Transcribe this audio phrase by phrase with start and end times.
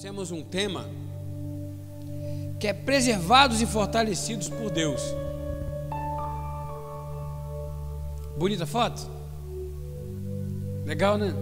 [0.00, 0.84] Temos um tema
[2.60, 5.02] que é preservados e fortalecidos por Deus.
[8.36, 9.02] Bonita foto?
[10.84, 11.34] Legal, né?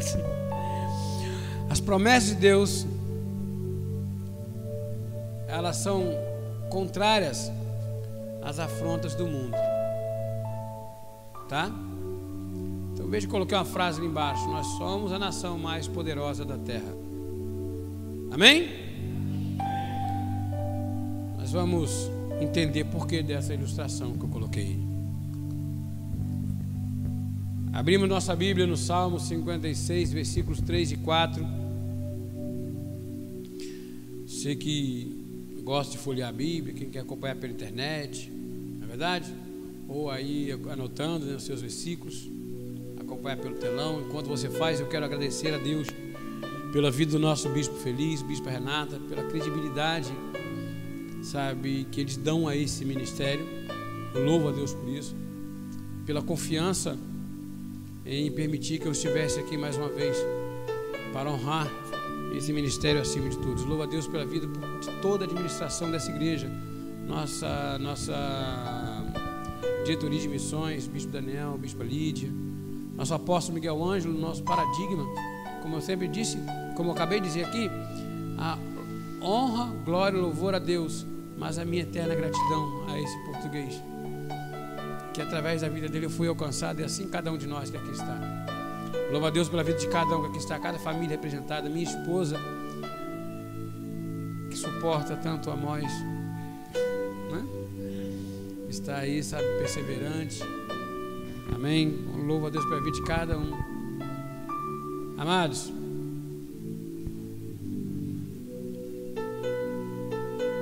[1.70, 2.86] As promessas de Deus
[5.48, 6.10] elas são
[6.68, 7.50] contrárias
[8.42, 9.56] às afrontas do mundo.
[11.48, 11.70] Tá?
[12.92, 16.97] Então veja, coloquei uma frase ali embaixo: Nós somos a nação mais poderosa da terra.
[18.30, 18.68] Amém?
[21.38, 22.10] Nós vamos
[22.40, 24.78] entender por que dessa ilustração que eu coloquei.
[27.72, 31.46] Abrimos nossa Bíblia no Salmo 56, versículos 3 e 4.
[34.26, 39.32] Você que gosta de folhear a Bíblia, quem quer acompanhar pela internet, não é verdade?
[39.88, 42.28] Ou aí anotando né, os seus versículos,
[43.00, 44.02] acompanhar pelo telão.
[44.02, 45.88] Enquanto você faz, eu quero agradecer a Deus
[46.72, 50.12] pela vida do nosso bispo feliz, bispo Renata, pela credibilidade,
[51.22, 53.46] sabe, que eles dão a esse ministério.
[54.14, 55.14] Eu louvo a Deus por isso,
[56.04, 56.98] pela confiança
[58.04, 60.16] em permitir que eu estivesse aqui mais uma vez
[61.12, 61.70] para honrar
[62.34, 63.64] esse ministério acima de todos.
[63.64, 66.50] Louvo a Deus pela vida de toda a administração dessa igreja,
[67.06, 68.14] nossa nossa
[69.84, 72.30] diretoria de missões, Bispo Daniel, Bispo Lídia,
[72.94, 75.06] nosso apóstolo Miguel Ângelo, nosso paradigma,
[75.62, 76.38] como eu sempre disse,
[76.78, 77.68] como eu acabei de dizer aqui,
[78.38, 78.56] a
[79.20, 81.04] honra, glória e louvor a Deus,
[81.36, 83.82] mas a minha eterna gratidão a esse português
[85.12, 87.76] que através da vida dele eu fui alcançado, e assim cada um de nós que
[87.76, 88.20] aqui está.
[89.10, 91.82] Louva a Deus pela vida de cada um que aqui está, cada família representada, minha
[91.82, 92.38] esposa,
[94.48, 95.82] que suporta tanto a nós,
[97.32, 97.44] né?
[98.68, 100.40] está aí, sabe, perseverante.
[101.52, 101.98] Amém.
[102.24, 103.50] Louva a Deus pela vida de cada um.
[105.18, 105.72] Amados,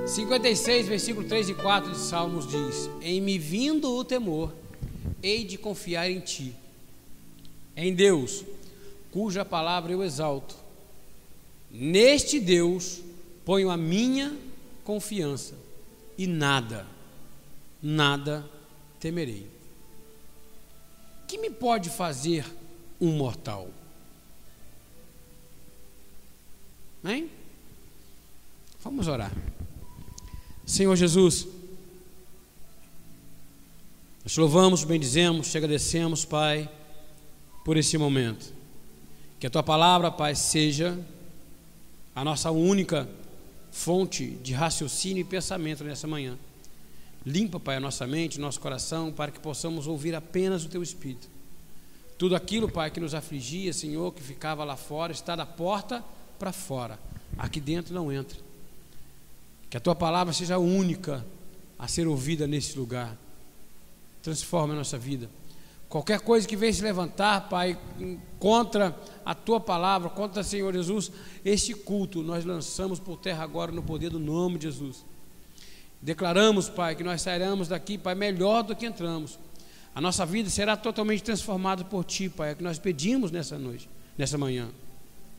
[0.07, 4.55] 56, versículo 3 e 4 de Salmos diz: Em me vindo o temor,
[5.21, 6.55] hei de confiar em ti,
[7.77, 8.45] em Deus,
[9.11, 10.55] cuja palavra eu exalto.
[11.69, 13.03] Neste Deus
[13.45, 14.39] ponho a minha
[14.85, 15.55] confiança,
[16.17, 16.87] e nada,
[17.83, 18.49] nada
[19.01, 19.51] temerei.
[21.27, 22.47] Que me pode fazer
[23.01, 23.69] um mortal?
[27.05, 27.29] Hein?
[28.81, 29.33] Vamos orar.
[30.67, 31.47] Senhor Jesus,
[34.25, 36.69] nós te louvamos, bendizemos, te agradecemos, Pai,
[37.65, 38.53] por esse momento.
[39.39, 40.99] Que a tua palavra, Pai, seja
[42.17, 43.09] a nossa única
[43.71, 46.37] fonte de raciocínio e pensamento nessa manhã.
[47.25, 51.29] Limpa, Pai, a nossa mente, nosso coração, para que possamos ouvir apenas o teu Espírito.
[52.19, 56.03] Tudo aquilo, Pai, que nos afligia, Senhor, que ficava lá fora, está da porta
[56.41, 56.99] para fora.
[57.39, 58.46] Aqui dentro não entra.
[59.77, 61.23] Que a tua palavra seja única
[61.79, 63.15] a ser ouvida nesse lugar.
[64.23, 65.29] Transforma a nossa vida.
[65.87, 67.79] Qualquer coisa que venha se levantar, Pai,
[68.39, 71.13] contra a tua palavra, contra o Senhor Jesus,
[71.45, 75.05] este culto nós lançamos por terra agora no poder do nome de Jesus.
[76.01, 79.39] Declaramos, Pai, que nós sairemos daqui, Pai, melhor do que entramos.
[79.95, 83.59] A nossa vida será totalmente transformada por Ti, Pai, é o que nós pedimos nessa
[83.59, 84.71] noite, nessa manhã.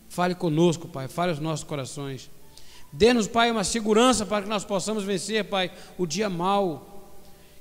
[0.09, 2.30] Fale conosco, Pai, fale aos nossos corações.
[2.92, 7.12] Dê-nos, Pai, uma segurança para que nós possamos vencer, Pai, o dia mau.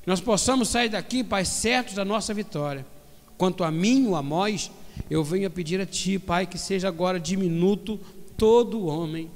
[0.02, 2.86] Que nós possamos sair daqui, Pai, certos da nossa vitória.
[3.36, 4.70] Quanto a mim, o Amós,
[5.10, 7.98] eu venho a pedir a Ti, Pai, que seja agora diminuto
[8.36, 9.30] todo homem.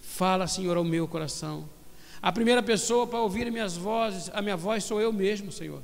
[0.00, 1.68] Fala, Senhor, ao meu coração.
[2.20, 5.82] A primeira pessoa para ouvir minhas vozes, a minha voz sou eu mesmo, Senhor.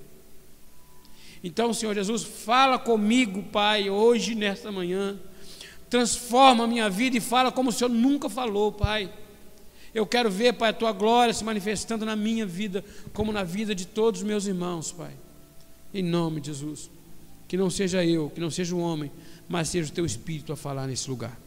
[1.44, 5.18] Então, Senhor Jesus, fala comigo, Pai, hoje, nesta manhã
[5.92, 9.12] transforma a minha vida e fala como o Senhor nunca falou, Pai.
[9.94, 12.82] Eu quero ver, Pai, a tua glória se manifestando na minha vida,
[13.12, 15.12] como na vida de todos os meus irmãos, Pai.
[15.92, 16.90] Em nome de Jesus.
[17.46, 19.12] Que não seja eu, que não seja o homem,
[19.46, 21.38] mas seja o teu Espírito a falar nesse lugar.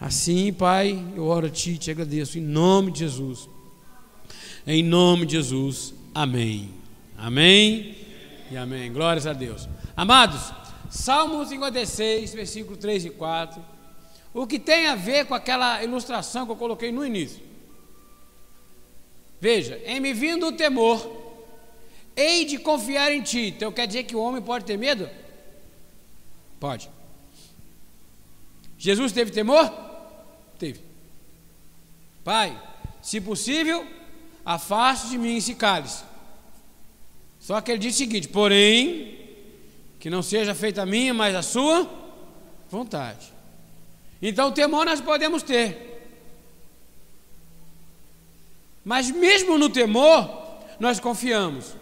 [0.00, 3.50] Assim, Pai, eu oro a Ti e te agradeço, em nome de Jesus.
[4.66, 5.92] Em nome de Jesus.
[6.14, 6.70] Amém.
[7.18, 7.96] Amém
[8.50, 8.90] e amém.
[8.90, 9.68] Glórias a Deus.
[9.94, 10.54] Amados,
[10.88, 13.73] Salmo 56, versículo 3 e 4
[14.34, 17.40] o que tem a ver com aquela ilustração que eu coloquei no início.
[19.40, 21.08] Veja, em me vindo o temor,
[22.16, 23.54] hei de confiar em ti.
[23.56, 25.08] Então quer dizer que o homem pode ter medo?
[26.58, 26.90] Pode.
[28.76, 29.72] Jesus teve temor?
[30.58, 30.80] Teve.
[32.24, 32.60] Pai,
[33.00, 33.86] se possível,
[34.44, 36.02] afaste de mim esse cálice.
[37.38, 39.18] Só que ele disse o seguinte: porém,
[40.00, 41.88] que não seja feita a minha, mas a sua
[42.70, 43.33] vontade.
[44.26, 46.00] Então, temor nós podemos ter.
[48.82, 51.76] Mas mesmo no temor, nós confiamos.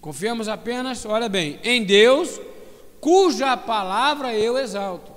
[0.00, 2.40] Confiamos apenas, olha bem, em Deus,
[3.02, 5.12] cuja palavra eu exalto.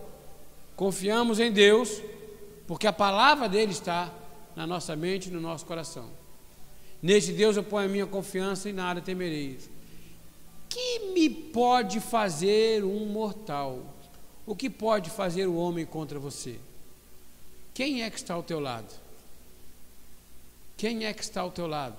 [0.75, 2.01] Confiamos em Deus,
[2.67, 4.11] porque a palavra dele está
[4.57, 6.09] na nossa mente e no nosso coração.
[7.01, 9.57] Neste Deus eu ponho a minha confiança e nada temerei.
[10.67, 13.94] Que me pode fazer um mortal?
[14.45, 16.59] O que pode fazer o homem contra você?
[17.73, 18.93] Quem é que está ao teu lado?
[20.77, 21.97] Quem é que está ao teu lado?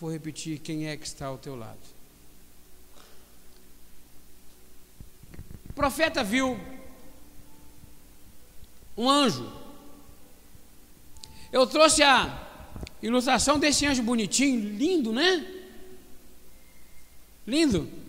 [0.00, 1.78] Vou repetir: quem é que está ao teu lado?
[5.70, 6.58] O profeta viu
[8.96, 9.52] um anjo.
[11.52, 12.46] Eu trouxe a
[13.02, 15.46] ilustração desse anjo bonitinho, lindo, né?
[17.46, 18.05] Lindo.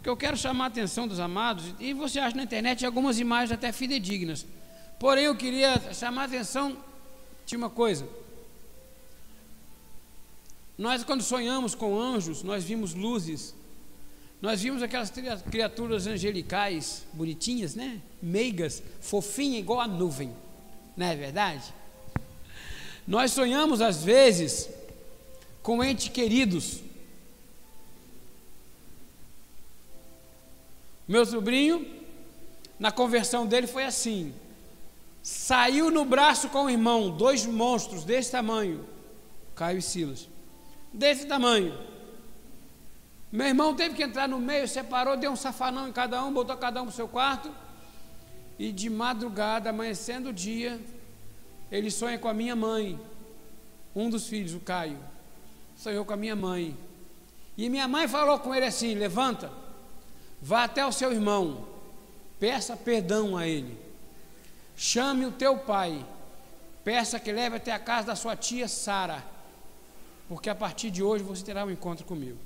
[0.00, 3.52] Porque eu quero chamar a atenção dos amados, e você acha na internet algumas imagens
[3.52, 4.46] até fidedignas.
[4.98, 6.74] Porém, eu queria chamar a atenção
[7.44, 8.08] de uma coisa.
[10.78, 13.54] Nós, quando sonhamos com anjos, nós vimos luzes,
[14.40, 15.12] nós vimos aquelas
[15.50, 18.00] criaturas angelicais, bonitinhas, né?
[18.22, 20.34] Meigas, fofinhas, igual a nuvem,
[20.96, 21.74] não é verdade?
[23.06, 24.70] Nós sonhamos, às vezes,
[25.62, 26.80] com entes queridos.
[31.10, 31.84] Meu sobrinho,
[32.78, 34.32] na conversão dele foi assim:
[35.20, 38.86] saiu no braço com o irmão, dois monstros desse tamanho,
[39.56, 40.28] Caio e Silas,
[40.92, 41.76] desse tamanho.
[43.32, 46.56] Meu irmão teve que entrar no meio, separou, deu um safanão em cada um, botou
[46.56, 47.52] cada um para o seu quarto.
[48.56, 50.80] E de madrugada, amanhecendo o dia,
[51.72, 53.00] ele sonha com a minha mãe.
[53.96, 55.00] Um dos filhos, o Caio,
[55.74, 56.78] sonhou com a minha mãe.
[57.58, 59.50] E minha mãe falou com ele assim: Levanta,
[60.40, 61.66] vá até o seu irmão,
[62.38, 63.78] peça perdão a ele.
[64.76, 66.04] Chame o teu pai,
[66.82, 69.22] peça que leve até a casa da sua tia Sara,
[70.28, 72.38] porque a partir de hoje você terá um encontro comigo.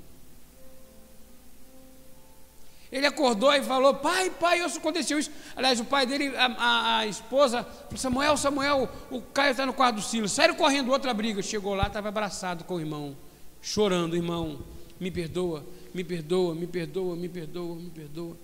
[2.91, 5.31] Ele acordou e falou: Pai, pai, isso aconteceu isso.
[5.55, 9.73] Aliás, o pai dele, a, a, a esposa, falou: Samuel, Samuel, o Caio está no
[9.73, 10.31] quarto do Silas.
[10.31, 11.41] Saíram correndo, outra briga.
[11.41, 13.15] Chegou lá, estava abraçado com o irmão,
[13.61, 14.59] chorando: Irmão,
[14.99, 15.65] me perdoa,
[15.95, 18.37] me perdoa, me perdoa, me perdoa, me perdoa.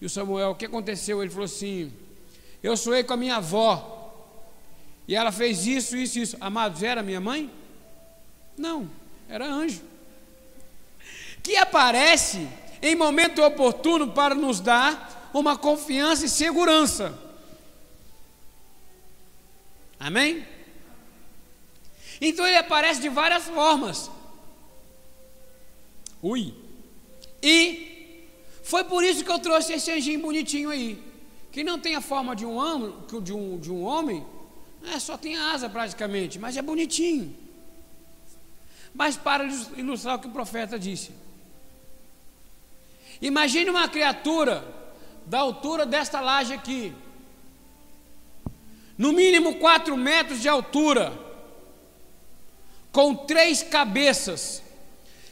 [0.00, 1.20] E o Samuel, o que aconteceu?
[1.20, 1.92] Ele falou assim:
[2.62, 3.96] eu sonhei com a minha avó.
[5.08, 6.36] E ela fez isso, isso, isso.
[6.40, 7.50] Amados, era minha mãe?
[8.56, 8.88] Não,
[9.28, 9.82] era anjo.
[11.42, 12.48] Que aparece
[12.80, 17.18] em momento oportuno para nos dar uma confiança e segurança.
[19.98, 20.46] Amém?
[22.20, 24.08] Então ele aparece de várias formas.
[26.22, 26.67] Ui.
[27.42, 28.26] E
[28.62, 31.08] foi por isso que eu trouxe esse anjinho bonitinho aí
[31.50, 34.24] que não tem a forma de um, de um, de um homem,
[34.92, 37.36] é, só tem asa praticamente, mas é bonitinho.
[38.94, 39.44] Mas para
[39.76, 41.10] ilustrar o que o profeta disse.
[43.20, 44.64] Imagine uma criatura
[45.26, 46.92] da altura desta laje aqui,
[48.96, 51.12] no mínimo 4 metros de altura,
[52.92, 54.62] com três cabeças,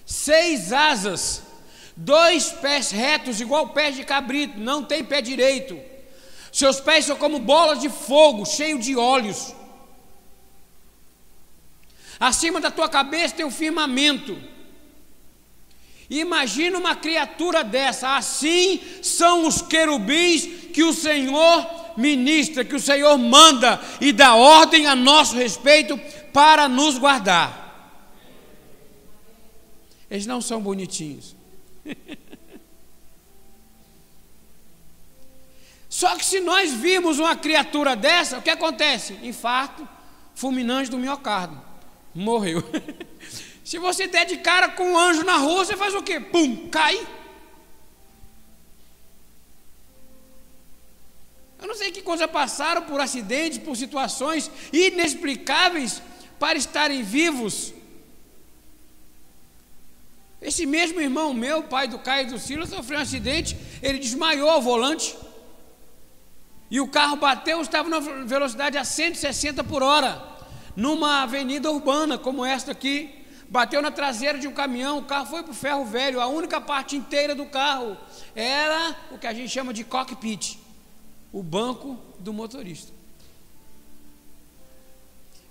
[0.04, 1.42] seis asas,
[1.96, 5.96] dois pés retos, igual pés de cabrito, não tem pé direito
[6.56, 9.54] seus pés são como bolas de fogo, cheio de olhos.
[12.18, 14.38] Acima da tua cabeça tem um firmamento.
[16.08, 18.16] Imagina uma criatura dessa.
[18.16, 24.86] Assim são os querubins que o Senhor ministra, que o Senhor manda e dá ordem
[24.86, 26.00] a nosso respeito
[26.32, 28.00] para nos guardar.
[30.10, 31.35] Eles não são bonitinhos.
[35.88, 39.18] Só que se nós vimos uma criatura dessa, o que acontece?
[39.22, 39.88] Infarto
[40.34, 41.58] fulminante do miocárdio.
[42.14, 42.62] Morreu.
[43.64, 46.20] se você der de cara com um anjo na rua, você faz o quê?
[46.20, 47.06] Pum, cai.
[51.58, 56.02] Eu não sei que coisa passaram por acidentes, por situações inexplicáveis
[56.38, 57.72] para estarem vivos.
[60.46, 64.48] Esse mesmo irmão meu, pai do Caio e do Silas, sofreu um acidente, ele desmaiou
[64.48, 65.16] ao volante.
[66.70, 70.22] E o carro bateu, estava na velocidade a 160 por hora,
[70.76, 73.12] numa avenida urbana como esta aqui.
[73.48, 76.20] Bateu na traseira de um caminhão, o carro foi para o ferro velho.
[76.20, 77.96] A única parte inteira do carro
[78.32, 80.58] era o que a gente chama de cockpit
[81.32, 82.92] o banco do motorista.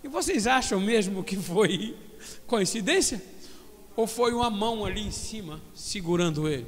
[0.02, 1.98] E vocês acham mesmo que foi
[2.48, 3.22] coincidência?
[3.96, 6.68] Ou foi uma mão ali em cima segurando ele?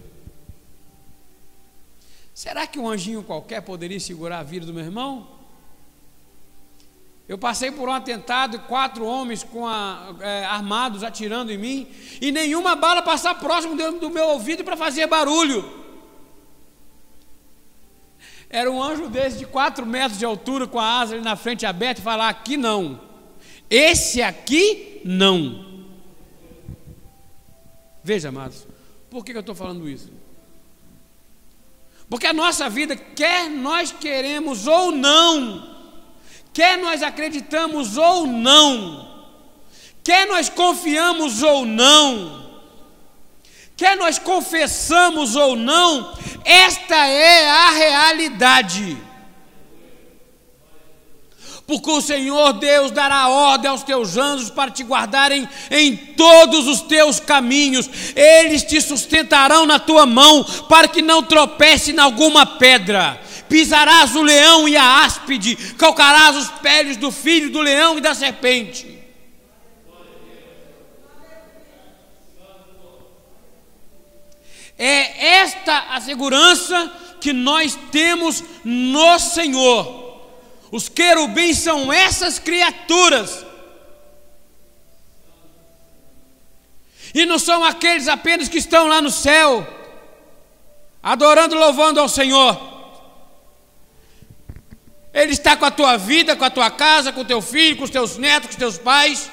[2.34, 5.28] Será que um anjinho qualquer poderia segurar a vida do meu irmão?
[7.28, 11.88] Eu passei por um atentado, quatro homens com a, é, armados atirando em mim,
[12.22, 15.86] e nenhuma bala passar próximo do meu ouvido para fazer barulho.
[18.50, 21.66] Era um anjo desse de quatro metros de altura, com a asa ali na frente
[21.66, 23.02] aberta, e falar: aqui não,
[23.70, 25.77] esse aqui não.
[28.08, 28.66] Veja, amados,
[29.10, 30.10] por que eu estou falando isso?
[32.10, 35.78] Porque a nossa vida, quer nós queremos ou não,
[36.54, 39.28] quer nós acreditamos ou não,
[40.06, 42.50] quer nós confiamos ou não,
[43.76, 48.98] quer nós confessamos ou não, esta é a realidade
[51.68, 56.80] porque o Senhor Deus dará ordem aos teus anjos para te guardarem em todos os
[56.80, 63.22] teus caminhos, eles te sustentarão na tua mão, para que não tropece em alguma pedra.
[63.50, 68.16] Pisarás o leão e a áspide, calcarás os pés do filho do leão e da
[68.16, 68.98] serpente.
[74.80, 80.07] É esta a segurança que nós temos no Senhor.
[80.72, 83.46] Os querubins são essas criaturas.
[87.14, 89.66] E não são aqueles apenas que estão lá no céu,
[91.02, 92.76] adorando louvando ao Senhor.
[95.14, 97.86] Ele está com a tua vida, com a tua casa, com o teu filho, com
[97.86, 99.32] os teus netos, com os teus pais.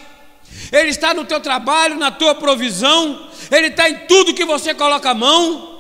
[0.73, 3.29] Ele está no teu trabalho, na tua provisão.
[3.51, 5.74] Ele está em tudo que você coloca a mão.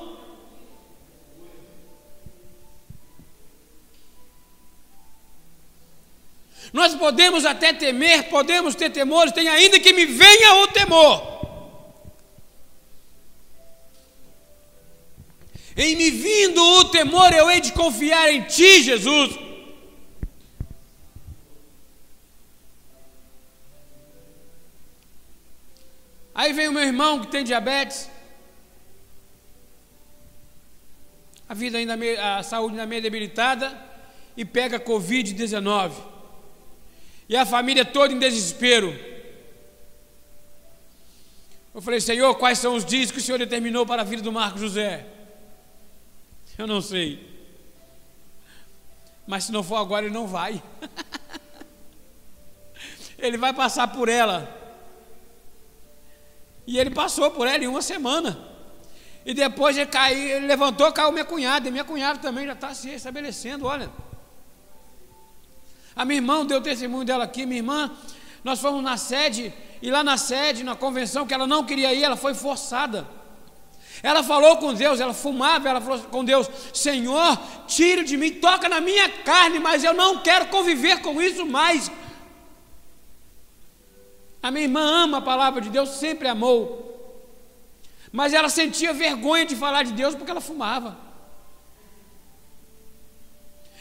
[6.74, 11.22] Nós podemos até temer, podemos ter temores, tem ainda que me venha o temor.
[15.76, 19.38] Em me vindo o temor, eu hei de confiar em Ti, Jesus.
[26.34, 28.10] Aí vem o meu irmão que tem diabetes.
[31.48, 33.80] A vida ainda a saúde ainda meio debilitada
[34.36, 36.13] e pega Covid-19
[37.28, 38.94] e a família toda em desespero.
[41.74, 44.30] Eu falei, Senhor, quais são os dias que o Senhor determinou para a vida do
[44.30, 45.06] Marco José?
[46.56, 47.34] Eu não sei.
[49.26, 50.62] Mas se não for agora, ele não vai.
[53.18, 54.62] ele vai passar por ela.
[56.66, 58.38] E ele passou por ela em uma semana.
[59.26, 61.66] E depois ele caiu, ele levantou, caiu minha cunhada.
[61.66, 63.90] E minha cunhada também já está se estabelecendo, olha.
[65.96, 67.90] A minha irmã deu testemunho dela aqui, minha irmã,
[68.42, 72.02] nós fomos na sede, e lá na sede, na convenção, que ela não queria ir,
[72.02, 73.06] ela foi forçada.
[74.02, 78.68] Ela falou com Deus, ela fumava, ela falou com Deus: Senhor, tire de mim, toca
[78.68, 81.90] na minha carne, mas eu não quero conviver com isso mais.
[84.42, 86.60] A minha irmã ama a palavra de Deus, sempre amou,
[88.12, 90.98] mas ela sentia vergonha de falar de Deus porque ela fumava.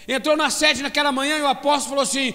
[0.07, 2.33] Entrou na sede naquela manhã e o apóstolo falou assim: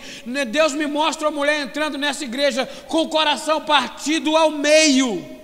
[0.51, 5.39] Deus me mostra uma mulher entrando nessa igreja com o coração partido ao meio.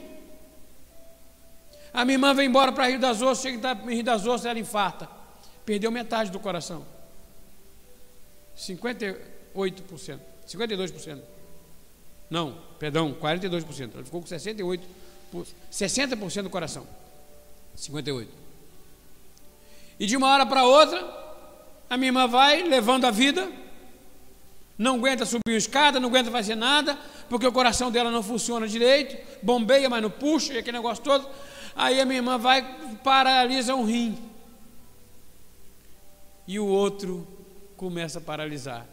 [1.93, 4.59] A minha irmã vem embora para Rio das Ostras, chega em Rio das Ostras, ela
[4.59, 5.09] infarta.
[5.65, 6.85] Perdeu metade do coração.
[8.57, 9.17] 58%.
[10.49, 11.21] 52%.
[12.29, 13.95] Não, perdão, 42%.
[13.95, 14.81] Ela ficou com 68%.
[15.71, 16.87] 60% do coração.
[17.77, 18.27] 58%.
[20.01, 21.01] E de uma hora para outra,
[21.89, 23.51] a minha irmã vai levando a vida,
[24.77, 26.99] não aguenta subir uma escada, não aguenta fazer nada,
[27.29, 31.29] porque o coração dela não funciona direito, bombeia, mas não puxa, e aquele negócio todo.
[31.77, 32.63] Aí a minha irmã vai,
[33.03, 34.19] paralisa um rim.
[36.47, 37.27] E o outro
[37.77, 38.87] começa a paralisar.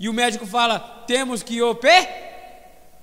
[0.00, 2.08] E o médico fala: temos que operar,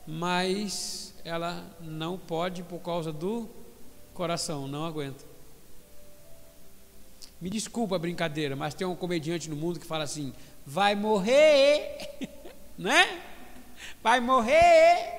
[0.06, 3.48] mas ela não pode por causa do
[4.14, 5.29] coração, não aguenta.
[7.42, 10.34] Me desculpa a brincadeira, mas tem um comediante no mundo que fala assim:
[10.66, 12.10] vai morrer,
[12.78, 13.22] né?
[14.04, 15.18] Vai morrer.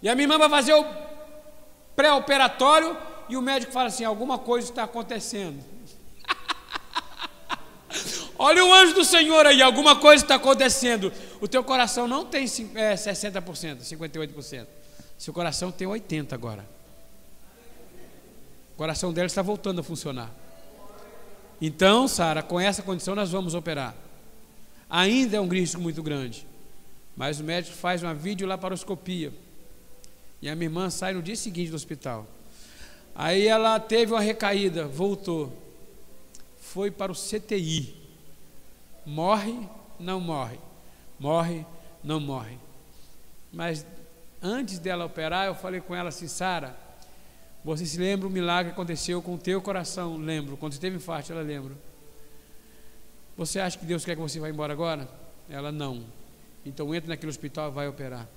[0.00, 0.84] E a minha irmã vai fazer o
[1.96, 2.96] pré-operatório
[3.28, 5.64] e o médico fala assim: alguma coisa está acontecendo.
[8.38, 11.12] Olha o anjo do Senhor aí, alguma coisa está acontecendo.
[11.40, 14.66] O teu coração não tem é, 60%, 58%.
[15.18, 16.81] Seu coração tem 80% agora.
[18.82, 20.28] Coração dela está voltando a funcionar.
[21.60, 23.94] Então, Sara, com essa condição nós vamos operar.
[24.90, 26.44] Ainda é um risco muito grande.
[27.16, 29.32] Mas o médico faz uma videolaparoscopia.
[30.40, 32.26] E a minha irmã sai no dia seguinte do hospital.
[33.14, 35.56] Aí ela teve uma recaída, voltou.
[36.60, 37.94] Foi para o CTI.
[39.06, 39.60] Morre,
[39.96, 40.58] não morre.
[41.20, 41.64] Morre,
[42.02, 42.58] não morre.
[43.52, 43.86] Mas
[44.42, 46.81] antes dela operar, eu falei com ela assim, Sara,
[47.64, 50.16] você se lembra o milagre que aconteceu com o teu coração?
[50.16, 50.56] Lembro.
[50.56, 51.74] Quando você teve infarto, ela lembra.
[53.36, 55.08] Você acha que Deus quer que você vá embora agora?
[55.48, 56.04] Ela não.
[56.66, 58.28] Então entra naquele hospital e vai operar.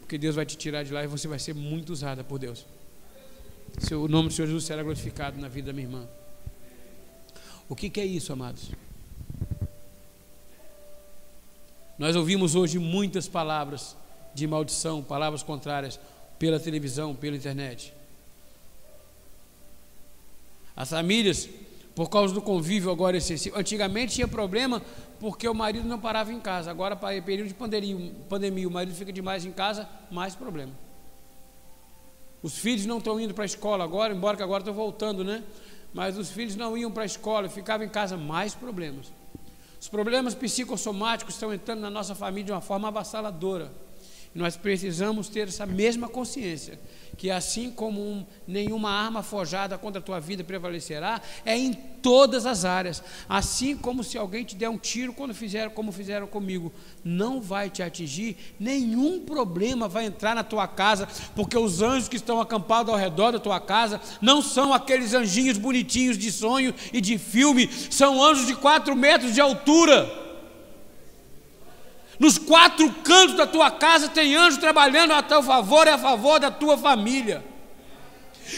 [0.00, 2.66] Porque Deus vai te tirar de lá e você vai ser muito usada por Deus.
[3.92, 6.08] O nome do Senhor Jesus será glorificado na vida da minha irmã.
[7.68, 8.70] O que, que é isso, amados?
[11.98, 13.96] Nós ouvimos hoje muitas palavras
[14.34, 15.98] de maldição, palavras contrárias,
[16.38, 17.94] pela televisão, pela internet.
[20.76, 21.48] As famílias,
[21.94, 24.82] por causa do convívio agora excessivo, antigamente tinha problema
[25.20, 26.70] porque o marido não parava em casa.
[26.70, 30.72] Agora, para período de pandemia, pandemia, o marido fica demais em casa, mais problema.
[32.42, 35.42] Os filhos não estão indo para a escola agora, embora que agora estão voltando, né?
[35.94, 39.12] Mas os filhos não iam para a escola, ficavam em casa, mais problemas.
[39.80, 43.72] Os problemas psicossomáticos estão entrando na nossa família de uma forma avassaladora.
[44.34, 46.80] Nós precisamos ter essa mesma consciência,
[47.16, 52.46] que assim como um, nenhuma arma forjada contra a tua vida prevalecerá, é em todas
[52.46, 53.02] as áreas.
[53.28, 56.72] Assim como se alguém te der um tiro quando fizeram como fizeram comigo,
[57.04, 62.16] não vai te atingir, nenhum problema vai entrar na tua casa, porque os anjos que
[62.16, 67.00] estão acampados ao redor da tua casa não são aqueles anjinhos bonitinhos de sonho e
[67.00, 70.23] de filme, são anjos de quatro metros de altura
[72.18, 76.38] nos quatro cantos da tua casa tem anjo trabalhando a teu favor e a favor
[76.38, 77.44] da tua família.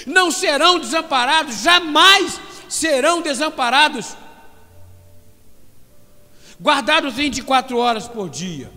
[0.07, 4.17] Não serão desamparados, jamais serão desamparados.
[6.61, 8.71] Guardados 24 horas por dia.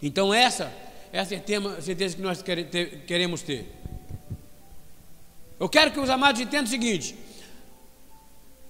[0.00, 0.72] Então, essa
[1.12, 3.72] é a certeza que nós queremos ter.
[5.60, 7.16] Eu quero que os amados entendam o seguinte: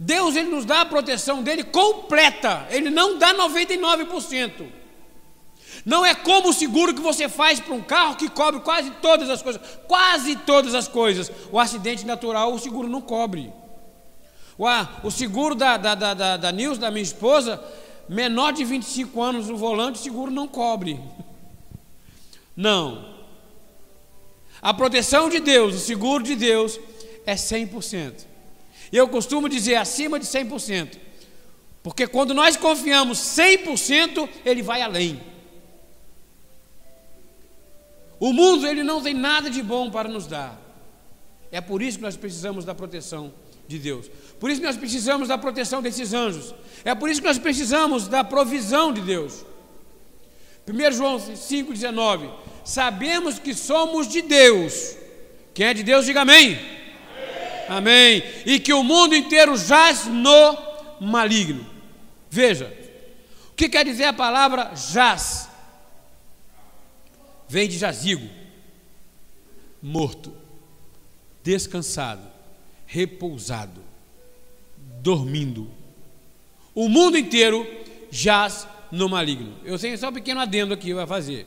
[0.02, 4.66] Deus ele nos dá a proteção dele completa, ele não dá 99%.
[5.86, 9.30] Não é como o seguro que você faz para um carro que cobre quase todas
[9.30, 11.30] as coisas, quase todas as coisas.
[11.52, 13.52] O acidente natural o seguro não cobre.
[14.58, 14.66] O,
[15.04, 17.62] o seguro da, da, da, da, da Nils, da minha esposa,
[18.08, 21.00] menor de 25 anos no volante, o seguro não cobre.
[22.56, 23.12] Não.
[24.60, 26.78] A proteção de Deus, o seguro de Deus
[27.24, 28.31] é 100%.
[28.92, 30.98] E eu costumo dizer acima de 100%.
[31.82, 35.20] Porque quando nós confiamos 100%, ele vai além.
[38.20, 40.60] O mundo ele não tem nada de bom para nos dar.
[41.50, 43.32] É por isso que nós precisamos da proteção
[43.66, 44.08] de Deus.
[44.38, 46.54] Por isso que nós precisamos da proteção desses anjos.
[46.84, 49.44] É por isso que nós precisamos da provisão de Deus.
[50.68, 52.30] 1 João 5,19.
[52.64, 54.96] Sabemos que somos de Deus.
[55.52, 56.81] Quem é de Deus, diga amém.
[57.76, 58.22] Amém.
[58.44, 60.58] E que o mundo inteiro jaz no
[61.00, 61.66] maligno.
[62.30, 62.72] Veja,
[63.50, 65.48] o que quer dizer a palavra jaz?
[67.48, 68.28] Vem de jazigo,
[69.82, 70.34] morto,
[71.42, 72.26] descansado,
[72.86, 73.82] repousado,
[75.00, 75.70] dormindo.
[76.74, 77.66] O mundo inteiro
[78.10, 79.54] jaz no maligno.
[79.64, 81.46] Eu tenho só um pequeno adendo aqui, vai fazer.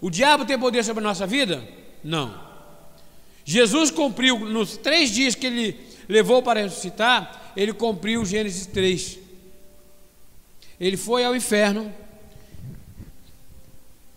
[0.00, 1.62] O diabo tem poder sobre a nossa vida?
[2.02, 2.49] Não.
[3.50, 5.76] Jesus cumpriu, nos três dias que ele
[6.08, 9.18] levou para ressuscitar, ele cumpriu Gênesis 3.
[10.78, 11.92] Ele foi ao inferno,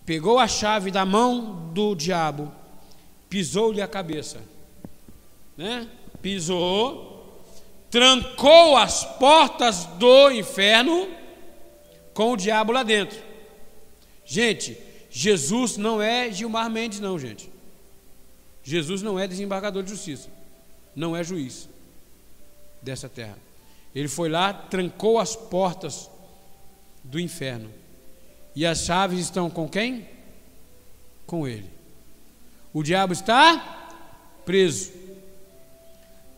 [0.06, 2.52] pegou a chave da mão do diabo,
[3.28, 4.40] pisou-lhe a cabeça,
[5.56, 5.88] né?
[6.22, 7.42] pisou,
[7.90, 11.08] trancou as portas do inferno
[12.14, 13.18] com o diabo lá dentro.
[14.24, 14.78] Gente,
[15.10, 17.52] Jesus não é Gilmar Mendes, não, gente.
[18.64, 20.30] Jesus não é desembargador de justiça,
[20.96, 21.68] não é juiz
[22.80, 23.38] dessa terra.
[23.94, 26.10] Ele foi lá, trancou as portas
[27.04, 27.70] do inferno.
[28.56, 30.08] E as chaves estão com quem?
[31.26, 31.70] Com ele.
[32.72, 33.92] O diabo está
[34.44, 34.92] preso.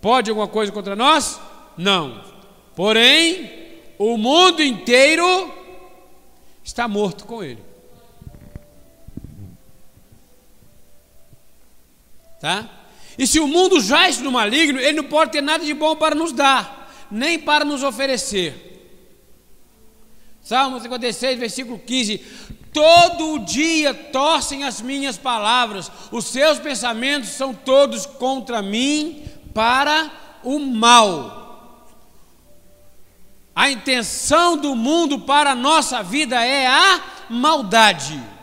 [0.00, 1.40] Pode alguma coisa contra nós?
[1.78, 2.22] Não.
[2.74, 3.50] Porém,
[3.98, 5.24] o mundo inteiro
[6.62, 7.62] está morto com ele.
[12.46, 12.64] Tá?
[13.18, 16.14] E se o mundo jaz no maligno, ele não pode ter nada de bom para
[16.14, 18.94] nos dar, nem para nos oferecer.
[20.44, 22.18] Salmo 56, versículo 15:
[22.72, 30.08] Todo dia torcem as minhas palavras, os seus pensamentos são todos contra mim para
[30.44, 31.88] o mal.
[33.56, 38.35] A intenção do mundo para a nossa vida é a maldade.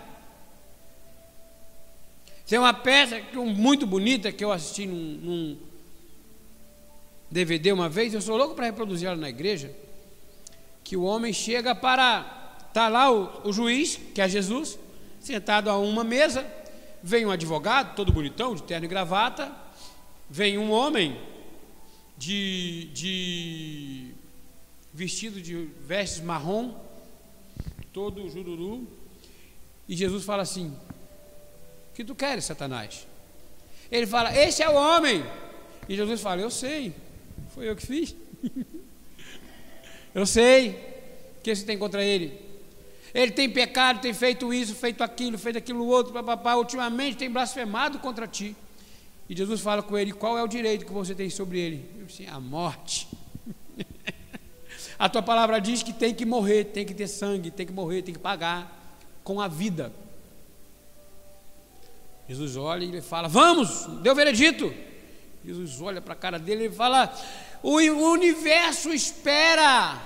[2.47, 5.58] Tem uma peça muito bonita que eu assisti num, num
[7.32, 9.73] DVD uma vez, eu sou louco para reproduzir ela na igreja,
[10.84, 12.41] que o homem chega para.
[12.67, 14.77] Está lá o, o juiz, que é Jesus,
[15.19, 16.45] sentado a uma mesa,
[17.01, 19.51] vem um advogado, todo bonitão, de terno e gravata,
[20.29, 21.19] vem um homem
[22.17, 24.12] de, de
[24.93, 26.75] vestido de vestes marrom,
[27.91, 28.88] todo jururu,
[29.88, 30.75] e Jesus fala assim:
[31.93, 33.06] O que tu queres, Satanás?
[33.91, 35.23] Ele fala: Esse é o homem.
[35.88, 36.91] E Jesus fala: Eu sei,
[37.53, 38.15] foi eu que fiz.
[40.15, 40.71] eu sei
[41.43, 42.41] que você tem contra ele.
[43.13, 47.99] Ele tem pecado, tem feito isso, feito aquilo, feito aquilo outro, papapá, ultimamente tem blasfemado
[47.99, 48.56] contra ti.
[49.29, 51.88] E Jesus fala com ele: qual é o direito que você tem sobre ele?
[51.99, 53.08] Eu disse: a morte.
[54.97, 58.01] a tua palavra diz que tem que morrer, tem que ter sangue, tem que morrer,
[58.01, 59.93] tem que pagar com a vida.
[62.27, 64.73] Jesus olha e ele fala: Vamos, deu veredito.
[65.43, 67.13] Jesus olha para a cara dele e fala:
[67.62, 70.01] O universo espera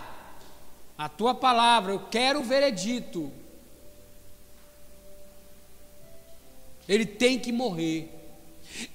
[0.97, 3.31] a tua palavra, eu quero o veredito.
[6.87, 8.13] Ele tem que morrer.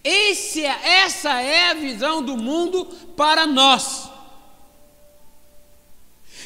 [0.02, 2.84] Esse, é, essa é a visão do mundo
[3.16, 4.11] para nós.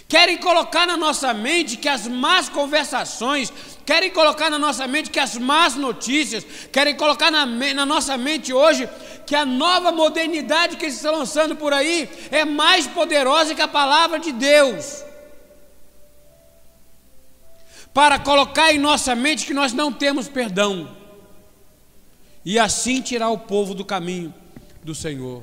[0.09, 3.53] Querem colocar na nossa mente que as más conversações,
[3.85, 8.53] querem colocar na nossa mente que as más notícias, querem colocar na, na nossa mente
[8.53, 8.88] hoje
[9.27, 13.66] que a nova modernidade que eles estão lançando por aí é mais poderosa que a
[13.66, 15.05] palavra de Deus
[17.92, 20.95] para colocar em nossa mente que nós não temos perdão
[22.45, 24.33] e assim tirar o povo do caminho
[24.85, 25.42] do Senhor.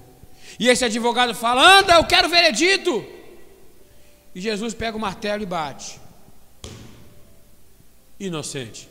[0.58, 3.23] E esse advogado fala: anda, eu quero veredito.
[4.36, 6.00] E Jesus pega o martelo e bate.
[8.20, 8.90] Inocente.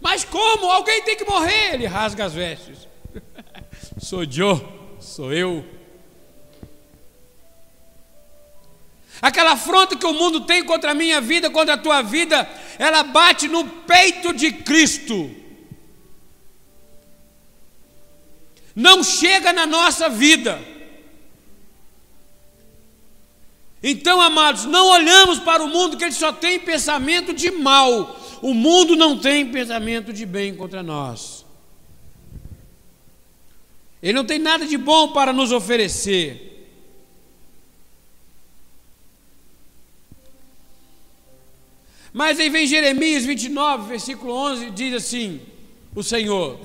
[0.00, 0.70] Mas como?
[0.70, 1.74] Alguém tem que morrer.
[1.74, 2.88] Ele rasga as vestes.
[3.98, 5.64] sou eu, sou eu.
[9.22, 13.04] Aquela afronta que o mundo tem contra a minha vida, contra a tua vida, ela
[13.04, 15.30] bate no peito de Cristo.
[18.74, 20.60] Não chega na nossa vida.
[23.82, 28.16] Então, amados, não olhamos para o mundo que ele só tem pensamento de mal.
[28.40, 31.44] O mundo não tem pensamento de bem contra nós.
[34.02, 36.50] Ele não tem nada de bom para nos oferecer.
[42.12, 45.40] Mas aí vem Jeremias 29, versículo 11, diz assim:
[45.94, 46.60] O Senhor,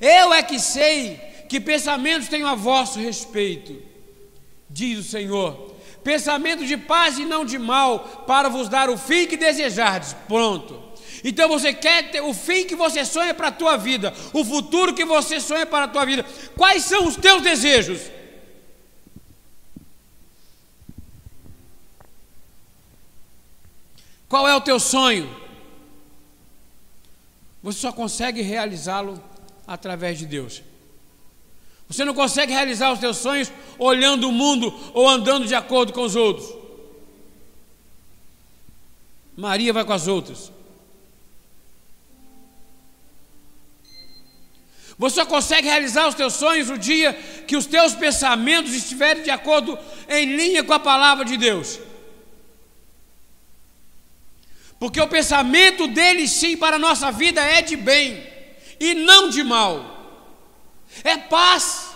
[0.00, 1.16] eu é que sei
[1.48, 3.80] que pensamentos tenho a vosso respeito,
[4.70, 9.26] diz o Senhor, pensamento de paz e não de mal, para vos dar o fim
[9.26, 10.14] que desejardes.
[10.26, 10.88] Pronto.
[11.24, 14.94] Então você quer ter o fim que você sonha para a tua vida, o futuro
[14.94, 16.24] que você sonha para a tua vida.
[16.56, 18.00] Quais são os teus desejos?
[24.28, 25.34] Qual é o teu sonho?
[27.62, 29.22] Você só consegue realizá-lo
[29.66, 30.62] através de Deus.
[31.88, 36.02] Você não consegue realizar os teus sonhos olhando o mundo ou andando de acordo com
[36.02, 36.54] os outros.
[39.36, 40.52] Maria vai com as outras.
[44.98, 47.14] Você só consegue realizar os teus sonhos o dia
[47.46, 51.78] que os teus pensamentos estiverem de acordo em linha com a palavra de Deus.
[54.78, 58.26] Porque o pensamento dele sim para a nossa vida é de bem
[58.80, 59.97] e não de mal.
[61.04, 61.90] É paz.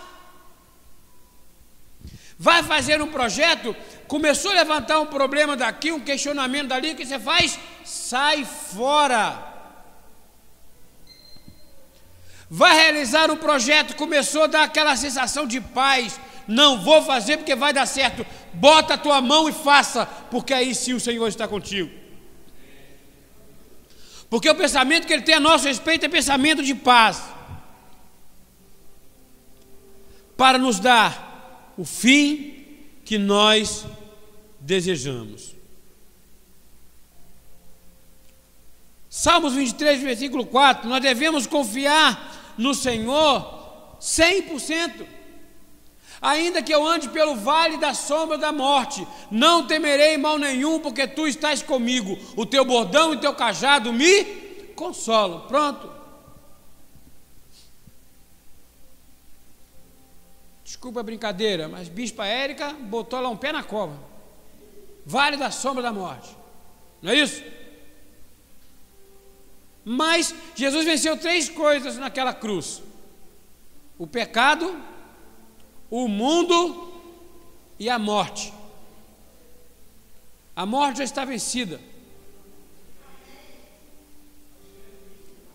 [2.39, 3.75] Vai fazer um projeto,
[4.09, 7.59] começou a levantar um problema daqui, um questionamento dali, o que você faz?
[7.85, 9.53] Sai fora.
[12.51, 16.21] Vai realizar um projeto, começou a dar aquela sensação de paz.
[16.47, 18.27] Não vou fazer porque vai dar certo.
[18.53, 21.91] Bota a tua mão e faça, porque aí sim o Senhor está contigo.
[24.29, 27.23] Porque o pensamento que ele tem a nosso respeito é pensamento de paz.
[30.37, 32.55] Para nos dar o fim
[33.05, 33.85] que nós
[34.61, 35.55] desejamos.
[39.09, 45.07] Salmos 23, versículo 4: Nós devemos confiar no Senhor 100%.
[46.23, 51.07] Ainda que eu ande pelo vale da sombra da morte, não temerei mal nenhum, porque
[51.07, 52.17] tu estás comigo.
[52.37, 54.25] O teu bordão e o teu cajado me
[54.75, 55.41] consolam.
[55.41, 55.92] Pronto.
[60.73, 63.95] Desculpa a brincadeira, mas Bispa Érica botou lá um pé na cova.
[65.05, 66.35] Vale da sombra da morte.
[67.03, 67.45] Não é isso?
[69.85, 72.83] Mas Jesus venceu três coisas naquela cruz:
[73.99, 74.75] o pecado,
[75.91, 76.91] o mundo
[77.79, 78.51] e a morte.
[80.57, 81.79] A morte já está vencida.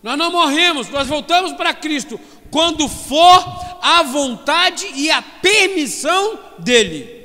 [0.00, 7.18] Nós não morremos, nós voltamos para Cristo quando for a vontade e a permissão dEle.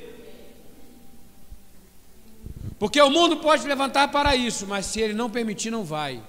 [2.77, 6.21] Porque o mundo pode levantar para isso, mas se ele não permitir, não vai.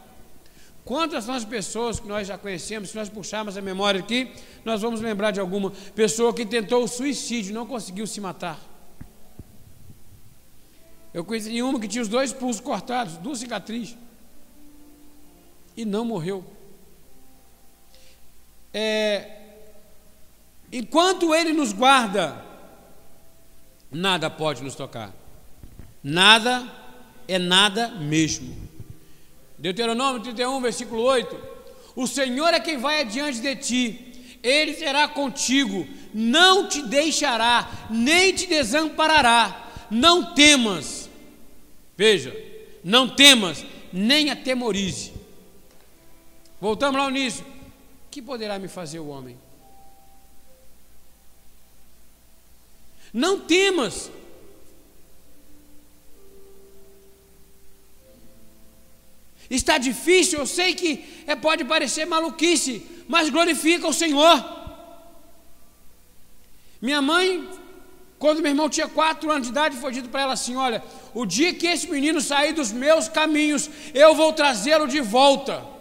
[0.85, 4.31] Quantas são as pessoas que nós já conhecemos, se nós puxarmos a memória aqui,
[4.65, 8.61] nós vamos lembrar de alguma pessoa que tentou o suicídio, não conseguiu se matar.
[11.13, 13.97] Eu conheci uma que tinha os dois pulsos cortados, duas cicatrizes,
[15.77, 16.45] e não morreu.
[18.77, 19.31] É,
[20.73, 22.45] enquanto Ele nos guarda,
[23.91, 25.15] nada pode nos tocar.
[26.03, 26.69] Nada
[27.29, 28.55] é nada mesmo.
[29.57, 31.39] Deuteronômio 31, versículo 8:
[31.95, 38.35] O Senhor é quem vai adiante de ti, Ele será contigo, não te deixará, nem
[38.35, 39.63] te desamparará.
[39.91, 41.09] Não temas,
[41.97, 42.37] veja,
[42.83, 45.13] não temas, nem atemorize.
[46.61, 47.54] Voltamos lá no início.
[48.15, 49.37] Que poderá me fazer o homem?
[53.13, 54.09] Não temas,
[59.51, 64.37] Está difícil, eu sei que é, pode parecer maluquice, mas glorifica o Senhor.
[66.81, 67.47] Minha mãe,
[68.19, 71.27] quando meu irmão tinha quatro anos de idade, foi dito para ela assim: Olha, o
[71.27, 75.74] dia que esse menino sair dos meus caminhos, eu vou trazê-lo de volta.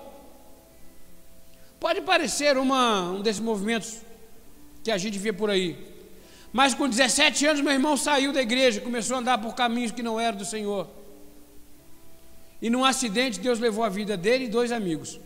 [1.83, 3.97] Pode parecer uma, um desses movimentos
[4.85, 5.77] que a gente vê por aí,
[6.53, 10.01] mas com 17 anos, meu irmão saiu da igreja, começou a andar por caminhos que
[10.01, 10.87] não eram do Senhor.
[12.61, 15.19] E num acidente, Deus levou a vida dele e dois amigos.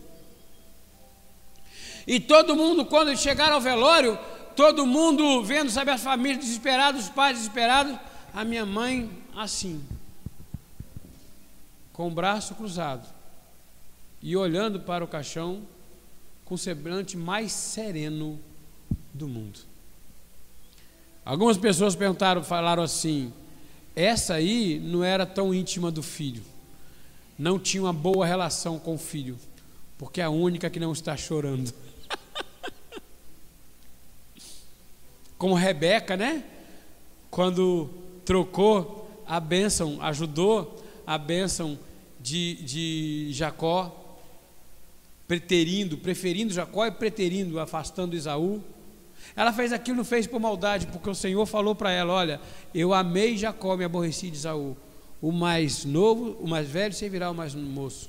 [2.04, 4.18] E todo mundo, quando chegaram ao velório,
[4.56, 7.96] todo mundo vendo, sabe, as famílias desesperadas, os pais desesperados,
[8.34, 9.80] a minha mãe assim,
[11.92, 13.06] com o braço cruzado
[14.20, 15.62] e olhando para o caixão
[16.48, 18.38] com o semblante mais sereno
[19.12, 19.60] do mundo.
[21.24, 23.32] Algumas pessoas perguntaram, falaram assim:
[23.94, 26.42] essa aí não era tão íntima do filho
[27.38, 29.38] não tinha uma boa relação com o filho,
[29.96, 31.72] porque é a única que não está chorando.
[35.38, 36.42] Como Rebeca, né?
[37.30, 37.88] Quando
[38.24, 41.78] trocou a bênção, ajudou a bênção
[42.20, 44.07] de, de Jacó,
[45.28, 48.60] preterindo, preferindo Jacó e preterindo, afastando Isaú.
[49.36, 52.40] Ela fez aquilo, não fez por maldade, porque o Senhor falou para ela: Olha,
[52.74, 54.76] eu amei Jacó, me aborreci de Isaú
[55.20, 58.08] o mais novo, o mais velho servirá o mais moço.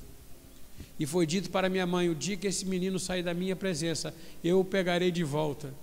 [0.98, 4.14] E foi dito para minha mãe: o dia que esse menino sair da minha presença,
[4.42, 5.74] eu o pegarei de volta.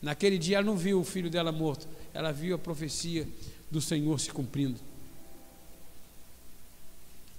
[0.00, 3.26] Naquele dia ela não viu o filho dela morto, ela viu a profecia
[3.70, 4.78] do Senhor se cumprindo.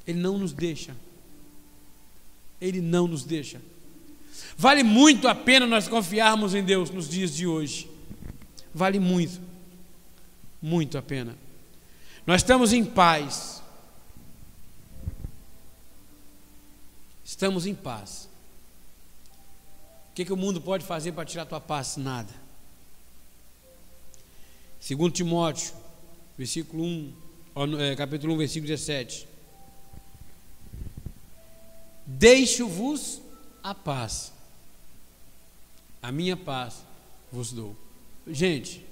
[0.07, 0.95] Ele não nos deixa.
[2.59, 3.61] Ele não nos deixa.
[4.57, 7.89] Vale muito a pena nós confiarmos em Deus nos dias de hoje.
[8.73, 9.41] Vale muito.
[10.61, 11.37] Muito a pena.
[12.25, 13.61] Nós estamos em paz.
[17.23, 18.29] Estamos em paz.
[20.11, 21.97] O que, que o mundo pode fazer para tirar a tua paz?
[21.97, 22.33] Nada.
[24.79, 25.73] Segundo Timóteo,
[26.37, 27.13] versículo 1,
[27.79, 29.27] é, capítulo 1, versículo 17.
[32.05, 33.21] Deixo-vos
[33.63, 34.31] a paz,
[36.01, 36.83] a minha paz
[37.31, 37.75] vos dou.
[38.27, 38.85] Gente,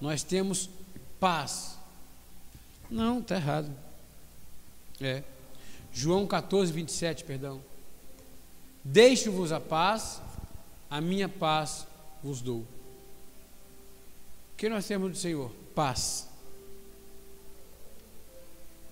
[0.00, 0.70] nós temos
[1.18, 1.78] paz
[2.90, 3.70] não, está errado.
[5.00, 5.22] É.
[5.92, 7.62] João 14, 27, perdão.
[8.82, 10.22] Deixo-vos a paz,
[10.88, 11.86] a minha paz
[12.22, 12.60] vos dou.
[12.60, 15.50] O que nós temos do Senhor?
[15.74, 16.27] Paz.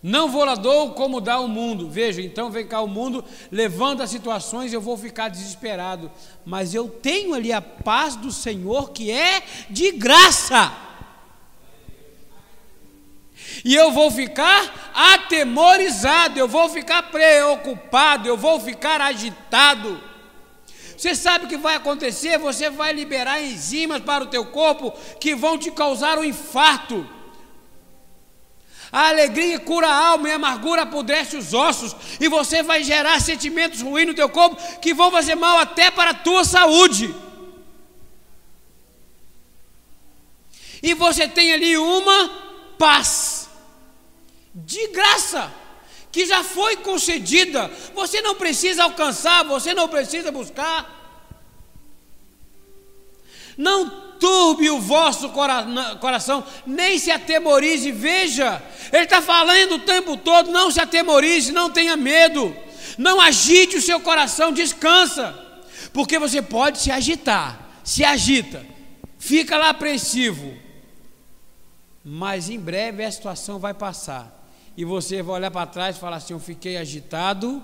[0.09, 1.91] Não vou lá dou como dá o mundo.
[1.91, 6.13] Veja, então vem cá o mundo, levando as situações, eu vou ficar desesperado.
[6.45, 10.73] Mas eu tenho ali a paz do Senhor que é de graça
[13.65, 20.01] e eu vou ficar atemorizado, eu vou ficar preocupado, eu vou ficar agitado.
[20.97, 22.39] Você sabe o que vai acontecer?
[22.39, 27.16] Você vai liberar enzimas para o teu corpo que vão te causar um infarto.
[28.97, 31.95] A alegria cura a alma e a amargura apodrece os ossos.
[32.19, 36.13] E você vai gerar sentimentos ruins no teu corpo que vão fazer mal até para
[36.13, 37.15] a tua saúde.
[40.83, 42.31] E você tem ali uma
[42.79, 43.51] paz
[44.55, 45.53] de graça,
[46.11, 47.71] que já foi concedida.
[47.95, 50.91] Você não precisa alcançar, você não precisa buscar.
[53.59, 55.31] Não turbe o vosso
[56.01, 57.93] coração, nem se atemorize.
[57.93, 62.55] Veja, ele está falando o tempo todo: não se atemorize, não tenha medo,
[62.99, 65.35] não agite o seu coração, descansa,
[65.93, 68.65] porque você pode se agitar, se agita,
[69.19, 70.55] fica lá apreensivo,
[72.05, 74.37] mas em breve a situação vai passar
[74.77, 77.63] e você vai olhar para trás e falar assim: Eu fiquei agitado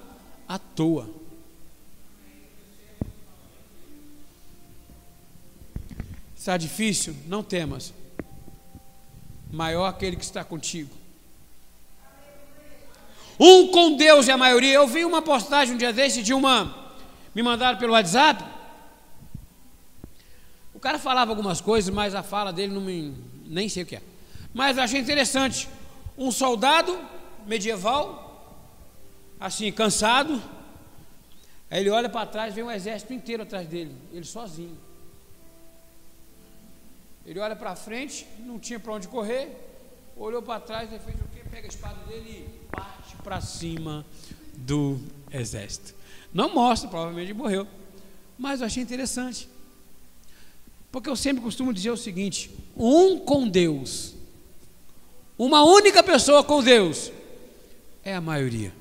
[0.49, 1.22] à toa.
[6.43, 7.15] Está difícil?
[7.29, 7.95] Não temas.
[9.49, 10.91] Maior aquele que está contigo.
[13.39, 14.75] Um com Deus é a maioria.
[14.75, 16.97] Eu vi uma postagem um dia desse de uma.
[17.33, 18.45] Me mandaram pelo WhatsApp.
[20.75, 23.15] O cara falava algumas coisas, mas a fala dele não me.
[23.47, 24.03] nem sei o que é.
[24.53, 25.69] Mas achei interessante
[26.19, 26.99] um soldado
[27.47, 28.59] medieval,
[29.39, 30.43] assim, cansado.
[31.71, 34.77] Aí ele olha para trás, vem um exército inteiro atrás dele, ele sozinho.
[37.25, 39.51] Ele olha para frente, não tinha para onde correr,
[40.17, 41.43] olhou para trás e fez o quê?
[41.51, 44.05] Pega a espada dele e parte para cima
[44.55, 44.99] do
[45.31, 45.95] exército.
[46.33, 47.67] Não mostra, provavelmente morreu.
[48.39, 49.49] Mas eu achei interessante.
[50.91, 54.15] Porque eu sempre costumo dizer o seguinte: um com Deus
[55.45, 57.11] uma única pessoa com Deus
[58.05, 58.73] é a maioria.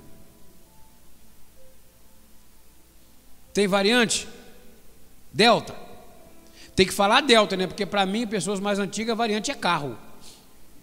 [3.52, 4.28] Tem variante?
[5.34, 5.76] Delta.
[6.82, 7.68] Tem que falar delta, né?
[7.68, 9.96] Porque para mim, pessoas mais antigas, variante é carro.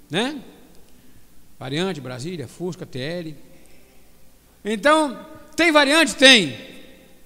[0.08, 0.40] Né?
[1.58, 3.34] Variante, Brasília, Fusca, TL.
[4.64, 6.14] Então, tem variante?
[6.14, 6.56] Tem.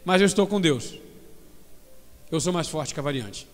[0.06, 0.94] Mas eu estou com Deus.
[2.30, 3.46] Eu sou mais forte que a variante.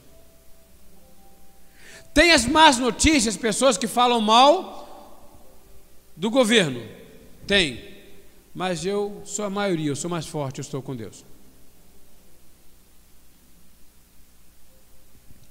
[2.14, 5.34] Tem as más notícias, pessoas que falam mal
[6.16, 6.80] do governo?
[7.44, 7.82] Tem.
[8.54, 11.24] Mas eu sou a maioria, eu sou mais forte, eu estou com Deus.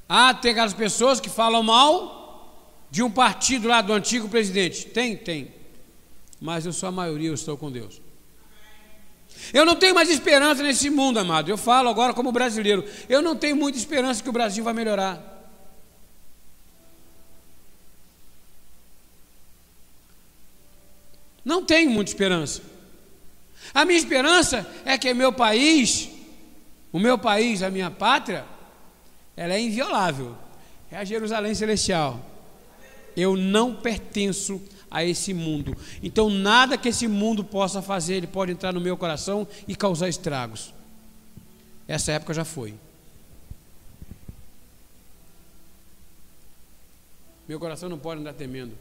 [0.08, 2.17] Ah, tem aquelas pessoas que falam mal
[2.89, 4.86] de um partido lá do antigo presidente.
[4.86, 5.54] Tem, tem.
[6.39, 8.02] Mas eu sou a maioria, eu estou com Deus.
[9.54, 11.50] Eu não tenho mais esperança nesse mundo, amado.
[11.50, 12.84] Eu falo agora como brasileiro.
[13.08, 15.36] Eu não tenho muita esperança que o Brasil vai melhorar.
[21.43, 22.62] Não tenho muita esperança.
[23.74, 26.10] A minha esperança é que meu país,
[26.91, 28.46] o meu país, a minha pátria,
[29.38, 30.36] ela é inviolável.
[30.91, 32.19] É a Jerusalém celestial.
[33.15, 35.78] Eu não pertenço a esse mundo.
[36.02, 40.10] Então nada que esse mundo possa fazer, ele pode entrar no meu coração e causar
[40.10, 40.73] estragos.
[41.88, 42.73] Essa época já foi.
[47.47, 48.73] Meu coração não pode andar temendo.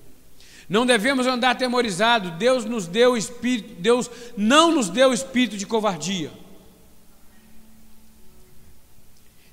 [0.69, 2.33] Não devemos andar atemorizados.
[2.33, 6.33] Deus nos deu espírito, Deus não nos deu espírito de covardia.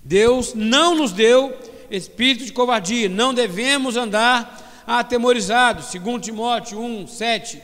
[0.03, 1.57] Deus não nos deu
[1.89, 3.07] espírito de covardia.
[3.07, 5.85] Não devemos andar atemorizados.
[5.85, 7.61] Segundo Timóteo 1, 7.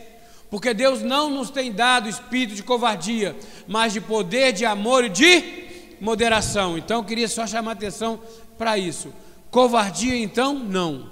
[0.49, 3.35] Porque Deus não nos tem dado espírito de covardia,
[3.67, 6.77] mas de poder, de amor e de moderação.
[6.77, 8.19] Então eu queria só chamar atenção
[8.57, 9.13] para isso.
[9.51, 11.09] Covardia, então, não.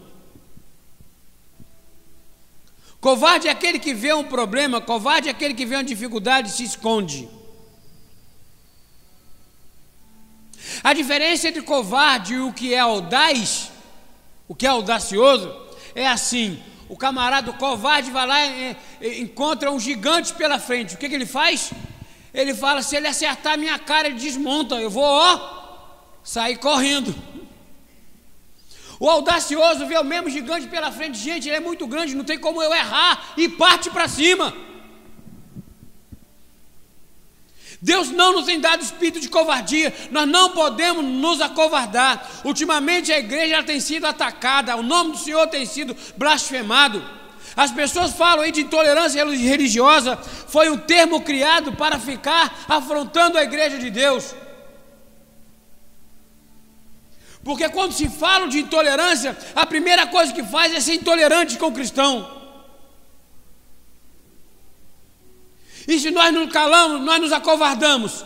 [3.00, 6.52] Covarde é aquele que vê um problema, covarde é aquele que vê uma dificuldade e
[6.52, 7.30] se esconde.
[10.84, 13.72] A diferença entre covarde e o que é audaz,
[14.48, 15.54] o que é audacioso,
[15.96, 20.96] é assim: o camarada covarde vai lá e, e encontra um gigante pela frente.
[20.96, 21.72] O que, que ele faz?
[22.34, 24.76] Ele fala: se ele acertar a minha cara, ele desmonta.
[24.76, 25.58] Eu vou, ó,
[26.24, 27.16] sair correndo.
[29.00, 32.40] O audacioso vê o mesmo gigante pela frente, gente, ele é muito grande, não tem
[32.40, 34.54] como eu errar, e parte para cima.
[37.82, 42.42] Deus não nos tem dado espírito de covardia, nós não podemos nos acovardar.
[42.44, 47.04] Ultimamente a igreja tem sido atacada, o nome do Senhor tem sido blasfemado.
[47.56, 53.44] As pessoas falam aí de intolerância religiosa, foi um termo criado para ficar afrontando a
[53.44, 54.36] igreja de Deus.
[57.44, 61.68] Porque quando se fala de intolerância, a primeira coisa que faz é ser intolerante com
[61.68, 62.37] o cristão.
[65.88, 68.26] E se nós nos calamos, nós nos acovardamos.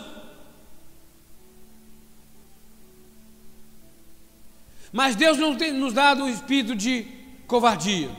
[4.92, 7.06] Mas Deus não tem nos dado o espírito de
[7.46, 8.10] covardia,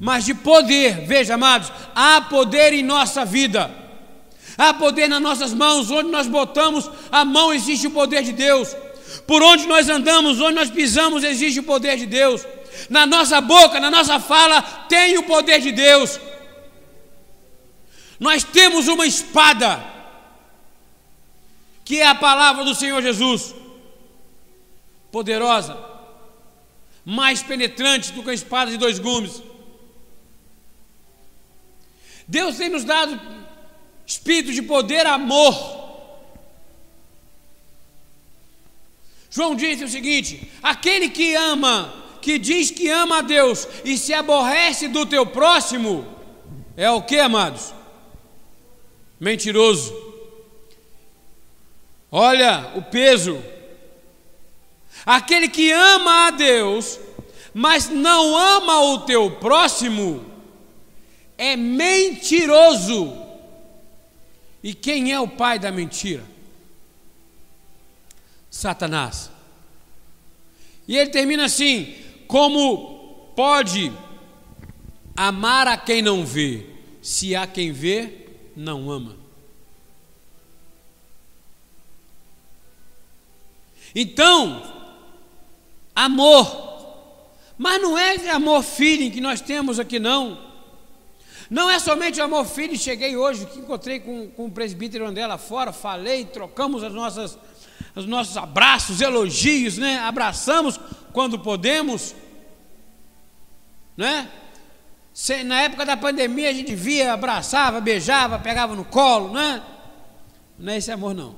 [0.00, 1.04] mas de poder.
[1.04, 3.70] Veja, amados, há poder em nossa vida,
[4.56, 8.74] há poder nas nossas mãos, onde nós botamos a mão, existe o poder de Deus.
[9.26, 12.46] Por onde nós andamos, onde nós pisamos, existe o poder de Deus.
[12.88, 16.18] Na nossa boca, na nossa fala, tem o poder de Deus.
[18.20, 19.82] Nós temos uma espada,
[21.82, 23.54] que é a palavra do Senhor Jesus,
[25.10, 25.78] poderosa,
[27.02, 29.42] mais penetrante do que a espada de dois gumes.
[32.28, 33.18] Deus tem nos dado
[34.06, 35.80] espírito de poder, amor.
[39.30, 44.12] João disse o seguinte: aquele que ama, que diz que ama a Deus e se
[44.12, 46.06] aborrece do teu próximo,
[46.76, 47.79] é o que, amados?
[49.20, 49.94] Mentiroso.
[52.10, 53.40] Olha o peso.
[55.04, 56.98] Aquele que ama a Deus,
[57.54, 60.24] mas não ama o teu próximo,
[61.38, 63.16] é mentiroso.
[64.62, 66.24] E quem é o pai da mentira?
[68.50, 69.30] Satanás.
[70.86, 71.94] E ele termina assim:
[72.26, 73.92] como pode
[75.16, 76.66] amar a quem não vê,
[77.00, 78.19] se há quem vê,
[78.60, 79.16] não ama.
[83.94, 84.62] Então,
[85.94, 86.70] amor,
[87.58, 90.38] mas não é amor feeling que nós temos aqui, não.
[91.48, 92.76] Não é somente amor feeling.
[92.76, 97.38] Cheguei hoje, que encontrei com, com o presbítero André lá fora, falei, trocamos as nossas
[97.92, 99.98] os nossos abraços, elogios, né?
[99.98, 100.78] Abraçamos
[101.12, 102.14] quando podemos,
[103.96, 104.30] né?
[105.44, 109.62] Na época da pandemia a gente via, abraçava, beijava, pegava no colo, né?
[110.58, 111.36] Não é esse amor não.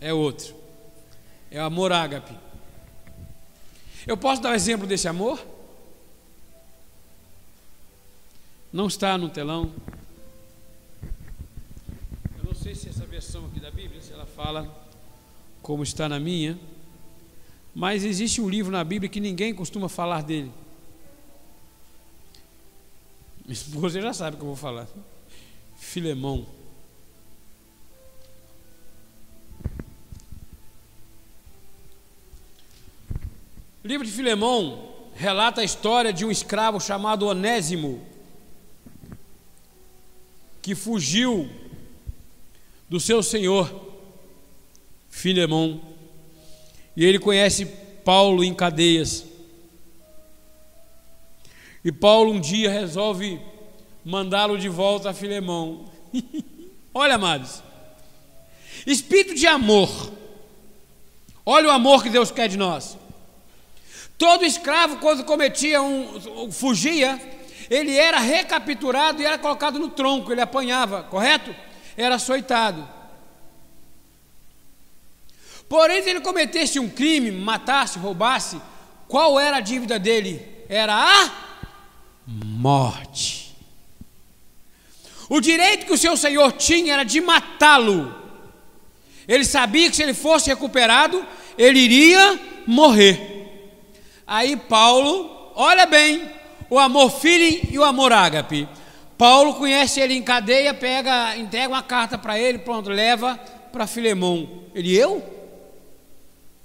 [0.00, 0.54] É outro.
[1.50, 2.34] É o amor ágape.
[4.06, 5.44] Eu posso dar um exemplo desse amor?
[8.72, 9.70] Não está no telão.
[12.36, 14.68] Eu não sei se essa versão aqui da Bíblia, se ela fala
[15.62, 16.58] como está na minha,
[17.74, 20.50] mas existe um livro na Bíblia que ninguém costuma falar dele.
[23.50, 24.86] Você já sabe o que eu vou falar.
[25.76, 26.46] Filemão.
[33.82, 38.06] O livro de Filemão relata a história de um escravo chamado Onésimo,
[40.62, 41.50] que fugiu
[42.88, 43.88] do seu senhor
[45.08, 45.80] Filemão.
[46.96, 47.66] E ele conhece
[48.04, 49.29] Paulo em cadeias.
[51.84, 53.40] E Paulo um dia resolve
[54.04, 55.86] mandá-lo de volta a Filemão.
[56.92, 57.62] Olha, amados.
[58.86, 60.12] Espírito de amor.
[61.44, 62.98] Olha o amor que Deus quer de nós.
[64.18, 66.52] Todo escravo, quando cometia um.
[66.52, 67.18] fugia,
[67.70, 71.54] ele era recapturado e era colocado no tronco, ele apanhava, correto?
[71.96, 72.86] Era açoitado.
[75.68, 78.60] Porém, se ele cometesse um crime, matasse, roubasse,
[79.08, 80.46] qual era a dívida dele?
[80.68, 81.49] Era a
[82.26, 83.56] morte.
[85.28, 88.14] O direito que o seu senhor tinha era de matá-lo.
[89.28, 91.24] Ele sabia que se ele fosse recuperado,
[91.56, 93.30] ele iria morrer.
[94.26, 96.28] Aí Paulo, olha bem,
[96.68, 98.68] o amor filho e o amor ágape.
[99.16, 103.38] Paulo conhece ele em cadeia, pega, entrega uma carta para ele, pronto, leva
[103.70, 104.64] para Filemão.
[104.74, 105.22] Ele, eu?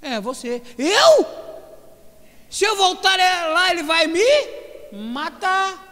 [0.00, 0.62] É você.
[0.78, 1.26] Eu?
[2.48, 3.16] Se eu voltar
[3.52, 4.65] lá, ele vai me
[4.96, 5.84] matar.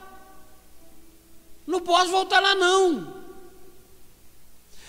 [1.67, 3.15] Não posso voltar lá, não.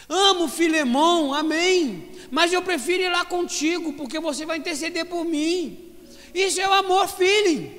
[0.07, 2.11] Amo Filemão, amém.
[2.30, 5.93] Mas eu prefiro ir lá contigo, porque você vai interceder por mim.
[6.34, 7.72] Isso é o amor, filho.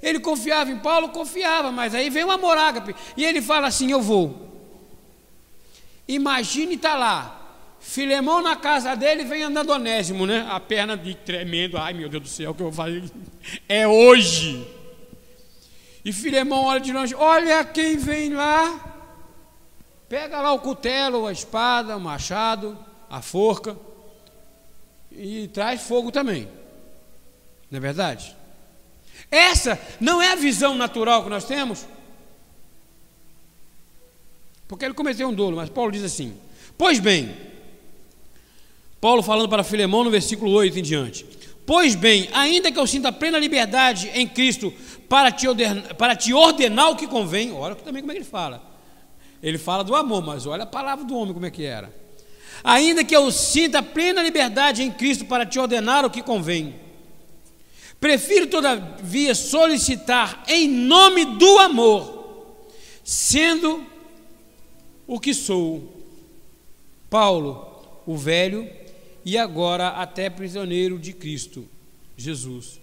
[0.00, 2.94] Ele confiava em Paulo, confiava, mas aí vem o amor ágape.
[3.16, 4.46] E ele fala assim: Eu vou.
[6.06, 7.38] Imagine estar tá lá,
[7.80, 10.46] Filemão na casa dele vem andando onésimo, né?
[10.50, 11.76] A perna de tremendo.
[11.76, 13.02] Ai meu Deus do céu, o que eu vou fazer?
[13.68, 14.66] É hoje.
[16.08, 18.82] E Filemão olha de longe, olha quem vem lá.
[20.08, 22.78] Pega lá o cutelo, a espada, o machado,
[23.10, 23.76] a forca.
[25.12, 26.48] E traz fogo também.
[27.70, 28.34] Não é verdade?
[29.30, 31.86] Essa não é a visão natural que nós temos.
[34.66, 36.34] Porque ele cometeu um dolo, mas Paulo diz assim:
[36.78, 37.36] Pois bem,
[38.98, 41.26] Paulo falando para Filemão no versículo 8 em diante.
[41.66, 44.72] Pois bem, ainda que eu sinta plena liberdade em Cristo
[45.08, 48.28] para te, ordenar, para te ordenar o que convém, olha também como é que ele
[48.28, 48.62] fala.
[49.42, 51.94] Ele fala do amor, mas olha a palavra do homem como é que era.
[52.62, 56.74] Ainda que eu sinta plena liberdade em Cristo para te ordenar o que convém,
[58.00, 62.66] prefiro todavia solicitar em nome do amor,
[63.04, 63.86] sendo
[65.06, 65.96] o que sou.
[67.08, 68.68] Paulo, o velho
[69.24, 71.66] e agora até prisioneiro de Cristo
[72.16, 72.80] Jesus.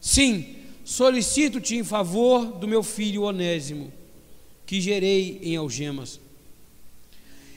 [0.00, 3.92] Sim, solicito-te em favor do meu filho Onésimo,
[4.64, 6.20] que gerei em algemas.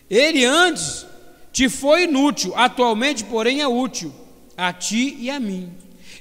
[0.10, 1.06] Ele antes
[1.54, 4.12] te foi inútil, atualmente, porém, é útil
[4.58, 5.72] a ti e a mim.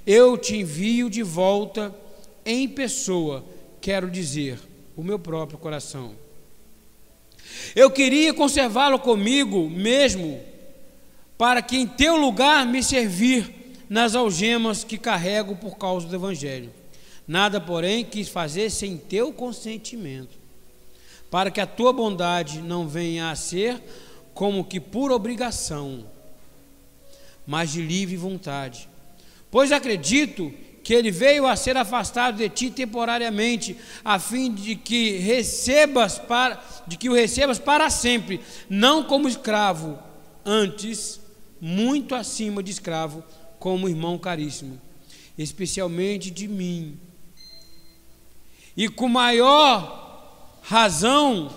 [0.07, 1.95] Eu te envio de volta
[2.45, 3.43] em pessoa,
[3.81, 4.59] quero dizer,
[4.95, 6.13] o meu próprio coração.
[7.75, 10.39] Eu queria conservá-lo comigo mesmo,
[11.39, 13.51] para que em teu lugar me servir
[13.89, 16.71] nas algemas que carrego por causa do Evangelho.
[17.29, 20.39] Nada, porém, quis fazer sem teu consentimento,
[21.31, 23.79] para que a tua bondade não venha a ser
[24.33, 26.07] como que por obrigação,
[27.47, 28.89] mas de livre vontade.
[29.51, 30.51] Pois acredito
[30.83, 36.65] que ele veio a ser afastado de ti temporariamente, a fim de que recebas para
[36.87, 39.99] de que o recebas para sempre, não como escravo,
[40.47, 41.21] antes
[41.61, 43.23] muito acima de escravo,
[43.59, 44.81] como irmão caríssimo,
[45.37, 46.99] especialmente de mim.
[48.79, 51.53] E com maior razão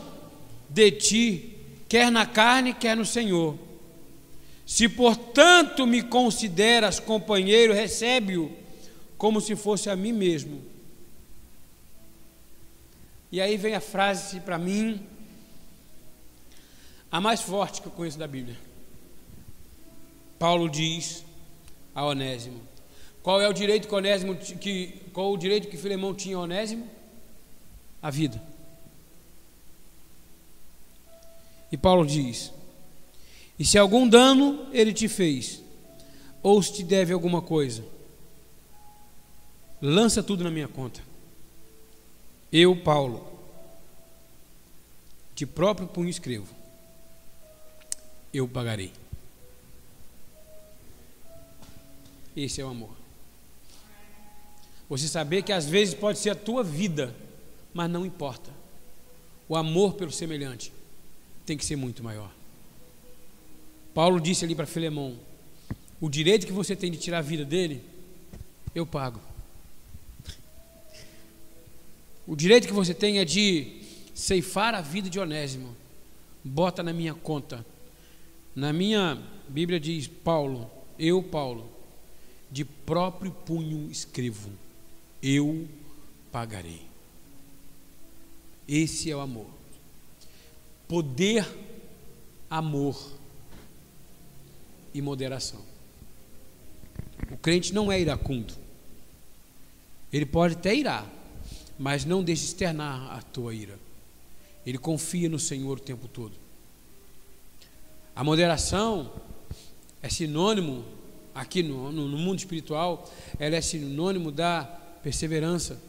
[0.68, 1.56] de ti,
[1.88, 3.60] quer na carne, quer no Senhor.
[4.66, 8.52] Se portanto me consideras companheiro, recebe-o
[9.20, 10.64] como se fosse a mim mesmo.
[13.32, 15.06] E aí vem a frase para mim,
[17.12, 18.58] a mais forte que eu conheço da Bíblia.
[20.40, 21.24] Paulo diz
[21.94, 22.62] a Onésimo:
[23.22, 27.01] Qual é o direito que Onésimo que qual o direito que Filemão tinha a Onésimo?
[28.02, 28.42] A vida.
[31.72, 32.52] E Paulo diz:
[33.58, 35.62] E se algum dano ele te fez,
[36.44, 37.84] ou se te deve alguma coisa,
[39.82, 41.02] lança tudo na minha conta.
[42.52, 43.26] Eu, Paulo,
[45.34, 46.54] de próprio punho escrevo:
[48.34, 48.92] Eu pagarei.
[52.36, 52.96] Esse é o amor.
[54.90, 57.16] Você saber que às vezes pode ser a tua vida,
[57.74, 58.52] mas não importa.
[59.48, 60.72] O amor pelo semelhante
[61.46, 62.32] tem que ser muito maior.
[63.94, 65.18] Paulo disse ali para Filemão:
[66.00, 67.84] o direito que você tem de tirar a vida dele,
[68.74, 69.20] eu pago.
[72.26, 73.82] O direito que você tem é de
[74.14, 75.76] ceifar a vida de Onésimo.
[76.44, 77.66] Bota na minha conta.
[78.56, 81.70] Na minha Bíblia diz Paulo, eu Paulo,
[82.50, 84.50] de próprio punho escrevo:
[85.22, 85.68] Eu
[86.32, 86.91] pagarei.
[88.68, 89.48] Esse é o amor.
[90.88, 91.48] Poder,
[92.50, 92.98] amor
[94.94, 95.62] e moderação.
[97.32, 98.54] O crente não é iracundo.
[100.12, 101.10] Ele pode até irar,
[101.80, 103.80] mas não deixe externar a tua ira.
[104.66, 106.34] Ele confia no Senhor o tempo todo.
[108.16, 109.12] A moderação
[110.02, 110.84] é sinônimo,
[111.34, 113.10] aqui no, no, no mundo espiritual,
[113.40, 114.64] ela é sinônimo da
[115.02, 115.82] perseverança,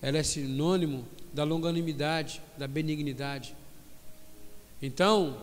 [0.00, 3.54] ela é sinônimo da longanimidade, da benignidade.
[4.80, 5.36] Então,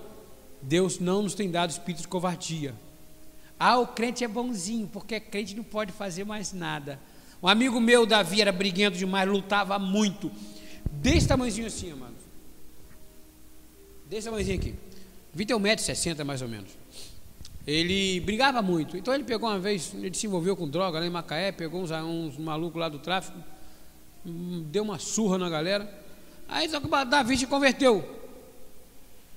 [0.62, 2.76] Deus não nos tem dado espírito de covardia.
[3.60, 7.00] Ah, o crente é bonzinho, porque crente não pode fazer mais nada.
[7.42, 10.32] Um amigo meu, Davi, era briguento demais, lutava muito.
[10.92, 12.16] Desse tamanhozinho assim, amado.
[14.10, 14.76] Desse tamanhozinho aqui.
[15.34, 16.72] Vi ter 1,60m mais ou menos.
[17.66, 18.98] Ele brigava muito.
[18.98, 21.92] Então ele pegou uma vez, ele se envolveu com droga lá em Macaé, pegou uns,
[21.92, 23.38] uns malucos lá do tráfico,
[24.66, 25.92] deu uma surra na galera.
[26.48, 28.18] Aí só que Davi se converteu.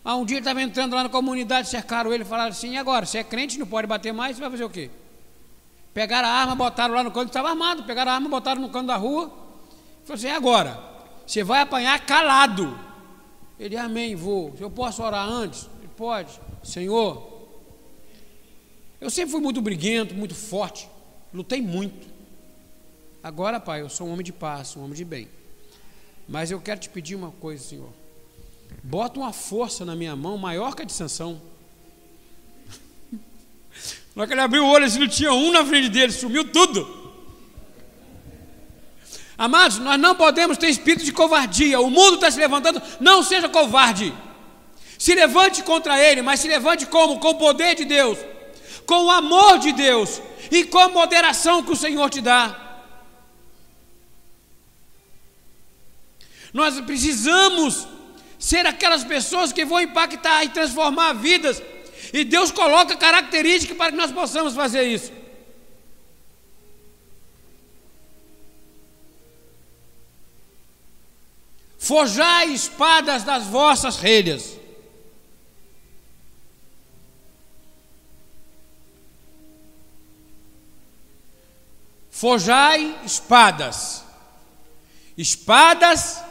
[0.04, 2.78] Ah, um dia ele estava entrando lá na comunidade, cercaram ele e falaram assim: e
[2.78, 3.06] agora?
[3.06, 4.90] Você é crente, não pode bater mais, você vai fazer o quê?
[5.94, 8.86] Pegaram a arma, botaram lá no canto, estava armado, pegaram a arma, botaram no canto
[8.86, 9.28] da rua.
[10.04, 10.82] Falou assim: agora,
[11.26, 12.78] você vai apanhar calado.
[13.60, 14.54] Ele, amém, vou.
[14.58, 15.68] Eu posso orar antes?
[15.78, 16.40] Ele pode.
[16.64, 17.30] Senhor,
[19.00, 20.88] eu sempre fui muito briguento, muito forte,
[21.32, 22.11] lutei muito.
[23.22, 25.28] Agora, pai, eu sou um homem de paz, um homem de bem.
[26.28, 27.90] Mas eu quero te pedir uma coisa, Senhor.
[28.82, 31.40] Bota uma força na minha mão maior que a de Sansão.
[34.14, 37.00] Na que ele abriu o olho, assim, não tinha um na frente dele, sumiu tudo.
[39.38, 41.80] Amados, nós não podemos ter espírito de covardia.
[41.80, 44.12] O mundo está se levantando, não seja covarde.
[44.98, 47.18] Se levante contra ele, mas se levante como?
[47.18, 48.18] Com o poder de Deus,
[48.86, 50.20] com o amor de Deus
[50.50, 52.61] e com a moderação que o Senhor te dá.
[56.52, 57.86] Nós precisamos
[58.38, 61.62] ser aquelas pessoas que vão impactar e transformar vidas
[62.12, 65.12] e Deus coloca características para que nós possamos fazer isso.
[71.78, 74.56] Forjai espadas das vossas relhas.
[82.10, 84.04] Forjai espadas.
[85.16, 86.22] Espadas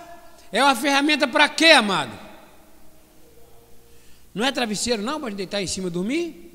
[0.51, 2.11] É uma ferramenta para quê, amado?
[4.33, 6.51] Não é travesseiro, não, para deitar em cima e dormir?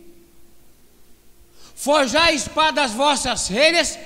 [1.75, 3.99] Forjar a espada das vossas relhas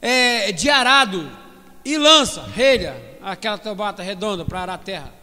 [0.00, 1.30] é, de arado
[1.84, 5.14] e lança, relha, aquela tabata redonda para arar a terra.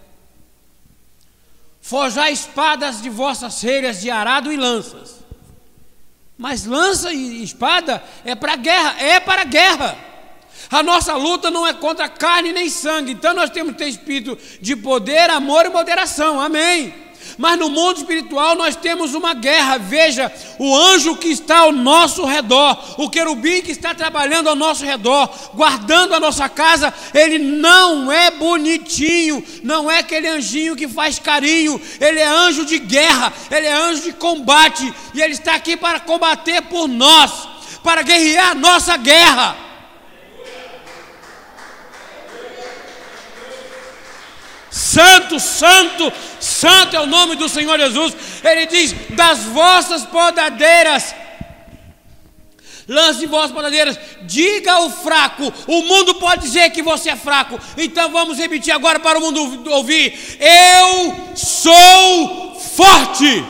[1.82, 5.20] Forjar espadas de vossas relhas de arado e lanças.
[6.38, 9.98] Mas lança e espada é para guerra, é para guerra.
[10.74, 14.36] A nossa luta não é contra carne nem sangue, então nós temos que ter espírito
[14.60, 16.42] de poder, amor e moderação.
[16.42, 16.92] Amém.
[17.38, 19.78] Mas no mundo espiritual nós temos uma guerra.
[19.78, 24.84] Veja, o anjo que está ao nosso redor, o querubim que está trabalhando ao nosso
[24.84, 31.20] redor, guardando a nossa casa, ele não é bonitinho, não é aquele anjinho que faz
[31.20, 35.78] carinho, ele é anjo de guerra, ele é anjo de combate, e ele está aqui
[35.78, 37.48] para combater por nós,
[37.84, 39.73] para guerrear a nossa guerra.
[44.74, 48.16] Santo, santo, santo é o nome do Senhor Jesus.
[48.44, 51.14] Ele diz: das vossas podadeiras.
[52.88, 55.54] Lance vossas podadeiras, diga ao fraco.
[55.68, 57.60] O mundo pode dizer que você é fraco.
[57.78, 63.46] Então vamos repetir agora para o mundo ouvir: Eu sou forte.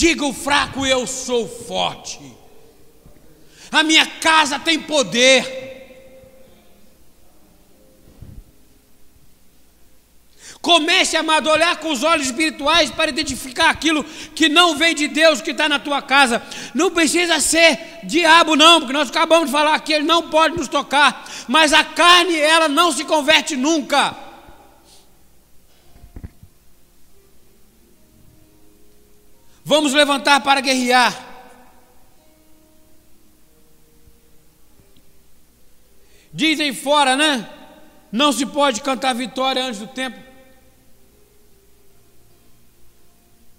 [0.00, 2.18] Diga o fraco, eu sou forte.
[3.70, 5.44] A minha casa tem poder.
[10.62, 14.02] Comece, amado, a olhar com os olhos espirituais para identificar aquilo
[14.34, 16.42] que não vem de Deus, que está na tua casa.
[16.74, 20.68] Não precisa ser diabo, não, porque nós acabamos de falar que ele não pode nos
[20.68, 21.28] tocar.
[21.46, 24.29] Mas a carne, ela não se converte nunca.
[29.70, 31.14] Vamos levantar para guerrear.
[36.34, 37.48] Dizem fora, né?
[38.10, 40.18] Não se pode cantar vitória antes do tempo.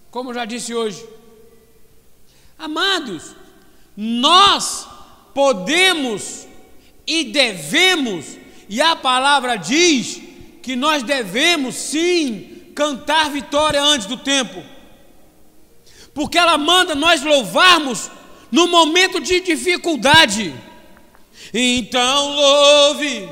[0.09, 1.01] Como eu já disse hoje.
[2.59, 3.33] Amados,
[3.95, 4.89] nós
[5.33, 6.45] podemos
[7.07, 8.37] e devemos,
[8.67, 10.21] e a palavra diz
[10.61, 14.61] que nós devemos sim cantar vitória antes do tempo
[16.13, 18.11] porque ela manda nós louvarmos
[18.51, 20.53] no momento de dificuldade.
[21.53, 23.29] Então louve.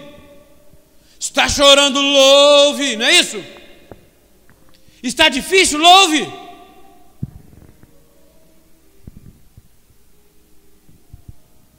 [1.20, 3.44] Está chorando, louve, não é isso?
[5.04, 6.32] Está difícil, louve.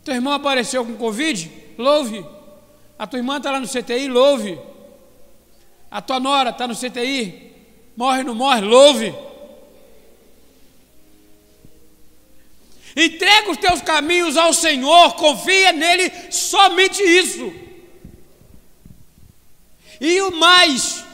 [0.05, 1.51] Teu irmão apareceu com Covid?
[1.79, 2.25] Louve.
[2.99, 4.09] A tua irmã está lá no CTI?
[4.09, 4.59] Louve.
[5.91, 7.53] A tua nora está no CTI?
[7.97, 8.61] Morre, não morre?
[8.61, 9.15] Louve.
[12.97, 17.53] Entrega os teus caminhos ao Senhor, confia nele, somente isso.
[20.01, 21.05] E o mais,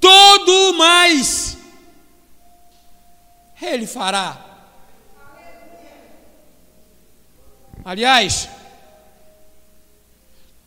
[0.00, 1.56] todo o mais,
[3.60, 4.46] Ele fará.
[7.84, 8.48] Aliás,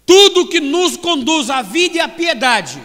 [0.06, 2.82] tudo que nos conduz à vida e à piedade,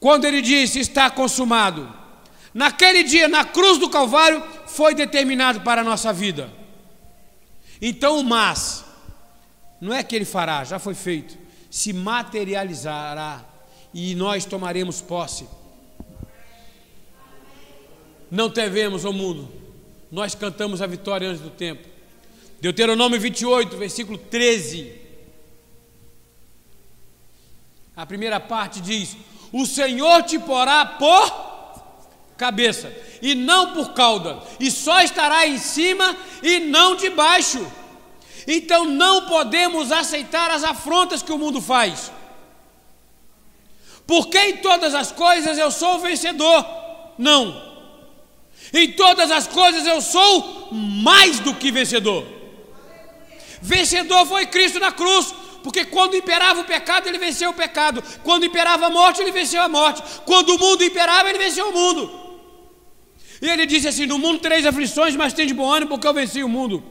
[0.00, 1.92] quando Ele disse está consumado,
[2.52, 4.42] naquele dia na cruz do Calvário,
[4.74, 6.50] foi determinado para a nossa vida.
[7.80, 8.84] Então o mas,
[9.80, 11.36] não é que ele fará, já foi feito,
[11.70, 13.44] se materializará
[13.92, 15.46] e nós tomaremos posse.
[18.30, 19.52] Não devemos ao mundo,
[20.10, 21.86] nós cantamos a vitória antes do tempo.
[22.60, 25.00] Deuteronômio 28, versículo 13.
[27.96, 29.16] A primeira parte diz:
[29.52, 31.52] O Senhor te porá por
[32.36, 32.92] cabeça,
[33.22, 37.64] e não por cauda, e só estará em cima e não debaixo.
[38.48, 42.10] Então não podemos aceitar as afrontas que o mundo faz.
[44.04, 46.66] Porque em todas as coisas eu sou vencedor?
[47.16, 47.70] Não.
[48.74, 52.26] Em todas as coisas eu sou mais do que vencedor.
[53.60, 58.02] Vencedor foi Cristo na cruz, porque quando imperava o pecado, ele venceu o pecado.
[58.24, 60.02] Quando imperava a morte, ele venceu a morte.
[60.24, 62.21] Quando o mundo imperava, ele venceu o mundo.
[63.42, 66.14] E ele disse assim: No mundo três aflições, mas tem de bom ânimo, porque eu
[66.14, 66.82] venci o mundo.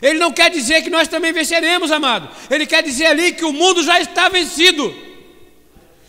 [0.00, 2.28] Ele não quer dizer que nós também venceremos, amado.
[2.50, 4.92] Ele quer dizer ali que o mundo já está vencido.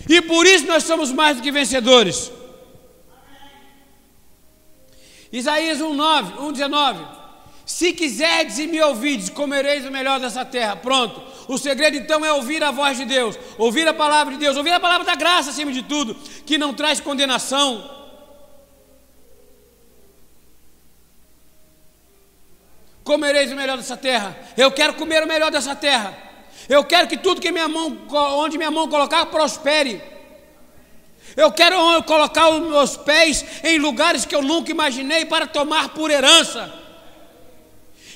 [0.07, 2.31] E por isso nós somos mais do que vencedores.
[5.31, 7.05] Isaías 1:9, 1:19.
[7.65, 10.75] Se quiserdes e me ouvides, comereis o melhor dessa terra.
[10.75, 11.21] Pronto.
[11.47, 14.71] O segredo então é ouvir a voz de Deus, ouvir a palavra de Deus, ouvir
[14.71, 16.15] a palavra da graça acima de tudo,
[16.45, 17.94] que não traz condenação,
[23.05, 24.35] comereis o melhor dessa terra.
[24.57, 26.17] Eu quero comer o melhor dessa terra.
[26.67, 27.97] Eu quero que tudo que minha mão,
[28.39, 30.01] onde minha mão colocar, prospere.
[31.37, 36.09] Eu quero colocar os meus pés em lugares que eu nunca imaginei para tomar por
[36.09, 36.73] herança.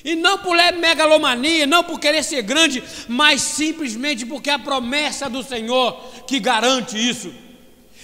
[0.04, 5.30] E não por megalomania, não por querer ser grande, mas simplesmente porque é a promessa
[5.30, 5.94] do Senhor
[6.26, 7.32] que garante isso.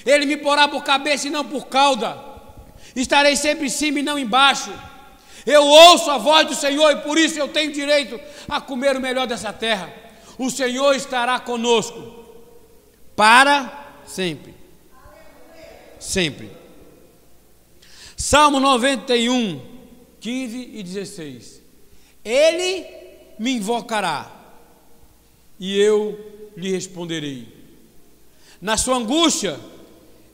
[0.05, 2.19] Ele me porá por cabeça e não por cauda.
[2.95, 4.71] Estarei sempre em cima e não embaixo.
[5.45, 8.19] Eu ouço a voz do Senhor e por isso eu tenho direito
[8.49, 9.93] a comer o melhor dessa terra.
[10.37, 12.25] O Senhor estará conosco
[13.15, 14.53] para sempre.
[15.99, 16.51] Sempre.
[18.17, 19.61] Salmo 91,
[20.19, 21.61] 15 e 16.
[22.23, 22.85] Ele
[23.37, 24.31] me invocará
[25.59, 27.47] e eu lhe responderei.
[28.59, 29.59] Na sua angústia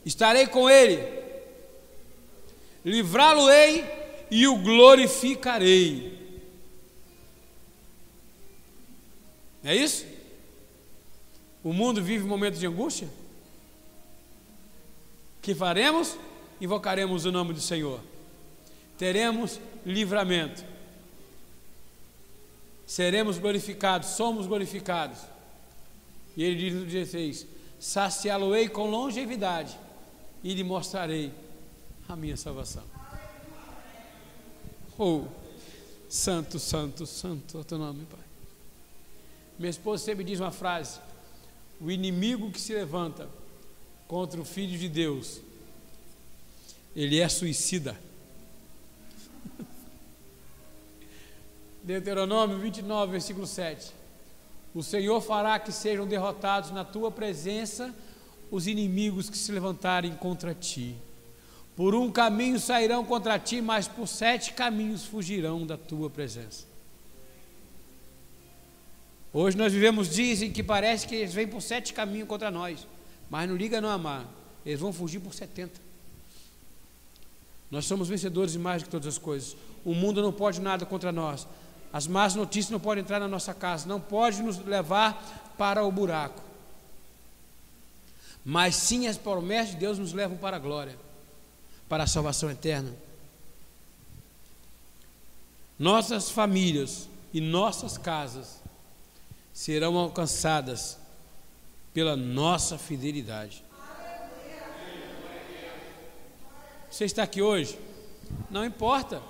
[0.04, 1.06] estarei com ele,
[2.84, 4.01] livrá-lo-ei
[4.32, 6.18] e o glorificarei.
[9.62, 10.04] é isso?
[11.62, 13.08] O mundo vive momentos de angústia?
[15.40, 16.18] Que faremos?
[16.60, 18.00] Invocaremos o nome do Senhor.
[18.96, 20.72] Teremos livramento
[22.92, 25.18] seremos glorificados, somos glorificados.
[26.36, 27.46] E ele diz no 16:
[27.80, 29.78] Saciá-lo-ei com longevidade
[30.44, 31.32] e lhe mostrarei
[32.06, 32.91] a minha salvação.
[35.04, 35.24] Oh,
[36.08, 38.20] santo, santo, santo é o teu nome, Pai.
[39.58, 41.00] Minha esposa sempre diz uma frase:
[41.80, 43.28] O inimigo que se levanta
[44.06, 45.40] contra o Filho de Deus,
[46.94, 47.98] ele é suicida.
[51.82, 53.92] Deuteronômio 29, versículo 7.
[54.72, 57.92] O Senhor fará que sejam derrotados na tua presença
[58.52, 60.94] os inimigos que se levantarem contra ti.
[61.76, 66.66] Por um caminho sairão contra ti, mas por sete caminhos fugirão da tua presença.
[69.32, 72.86] Hoje nós vivemos dias em que parece que eles vêm por sete caminhos contra nós,
[73.30, 74.28] mas não liga não amar,
[74.64, 75.80] eles vão fugir por setenta.
[77.70, 79.56] Nós somos vencedores de mais do que todas as coisas.
[79.82, 81.48] O mundo não pode nada contra nós.
[81.90, 85.90] As más notícias não podem entrar na nossa casa, não pode nos levar para o
[85.90, 86.42] buraco.
[88.44, 90.98] Mas sim as promessas de Deus nos levam para a glória,
[91.88, 92.94] para a salvação eterna.
[95.78, 98.60] Nossas famílias e nossas casas
[99.52, 100.98] serão alcançadas
[101.92, 103.64] pela nossa fidelidade.
[106.90, 107.78] Você está aqui hoje?
[108.50, 109.22] Não importa.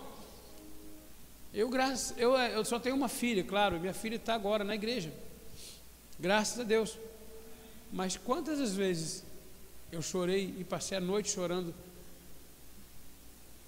[1.55, 5.13] Eu, graças, eu, eu só tenho uma filha, claro, minha filha está agora na igreja.
[6.19, 6.99] Graças a Deus.
[7.93, 9.23] Mas quantas as vezes
[9.91, 11.75] eu chorei e passei a noite chorando,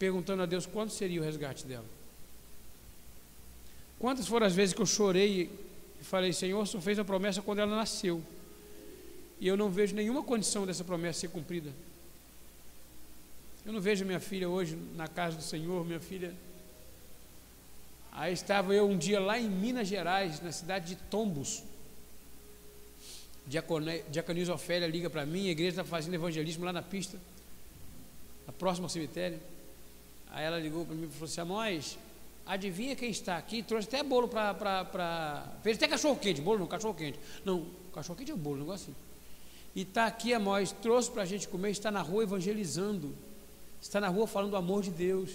[0.04, 1.86] perguntando a Deus quando seria o resgate dela?
[3.98, 5.50] Quantas foram as vezes que eu chorei
[6.00, 8.22] e falei, Senhor, o Senhor fez a promessa quando ela nasceu.
[9.40, 11.70] E eu não vejo nenhuma condição dessa promessa ser cumprida.
[13.64, 16.34] Eu não vejo minha filha hoje na casa do Senhor, minha filha
[18.14, 21.64] Aí estava eu um dia lá em Minas Gerais, na cidade de Tombos.
[24.08, 27.18] Diaconisa Ofélia liga para mim, a igreja está fazendo evangelismo lá na pista,
[28.46, 29.40] na próxima ao cemitério.
[30.34, 31.98] Aí ela ligou para mim e falou assim: Amós,
[32.44, 33.62] adivinha quem está aqui?
[33.62, 35.46] Trouxe até bolo para.
[35.62, 37.18] Fez até cachorro quente, bolo não, cachorro quente.
[37.44, 37.64] Não,
[37.94, 38.94] cachorro quente é bolo, um negócio assim.
[39.76, 43.14] E está aqui, Amós, trouxe para a gente comer, está na rua evangelizando,
[43.80, 45.30] está na rua falando do amor de Deus.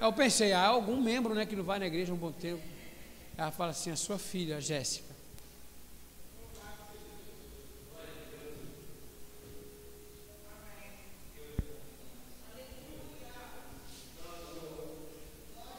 [0.00, 2.62] Eu pensei, há algum membro né, que não vai na igreja há um bom tempo.
[3.36, 5.09] Ela fala assim, a sua filha, a Jéssica.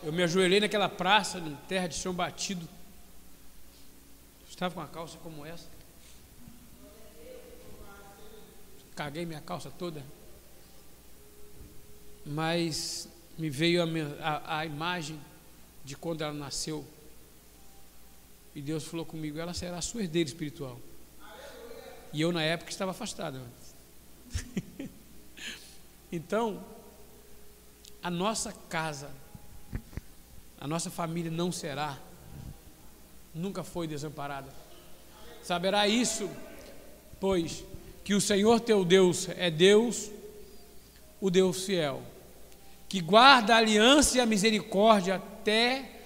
[0.03, 2.67] Eu me ajoelhei naquela praça, em terra de chão batido.
[4.49, 5.67] Estava com uma calça como essa.
[8.95, 10.03] Caguei minha calça toda.
[12.25, 13.87] Mas me veio a,
[14.27, 15.19] a, a imagem
[15.85, 16.85] de quando ela nasceu.
[18.55, 20.79] E Deus falou comigo: ela será a sua herdeira espiritual.
[22.11, 23.39] E eu, na época, estava afastado.
[26.11, 26.63] então,
[28.01, 29.11] a nossa casa,
[30.61, 31.97] a nossa família não será,
[33.35, 34.47] nunca foi desamparada.
[35.43, 36.29] Saberá isso,
[37.19, 37.65] pois
[38.05, 40.09] que o Senhor teu Deus é Deus,
[41.19, 42.01] o Deus fiel
[42.91, 46.01] que guarda a aliança e a misericórdia até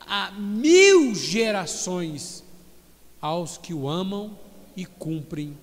[0.00, 2.42] a mil gerações
[3.20, 4.36] aos que o amam
[4.76, 5.56] e cumprem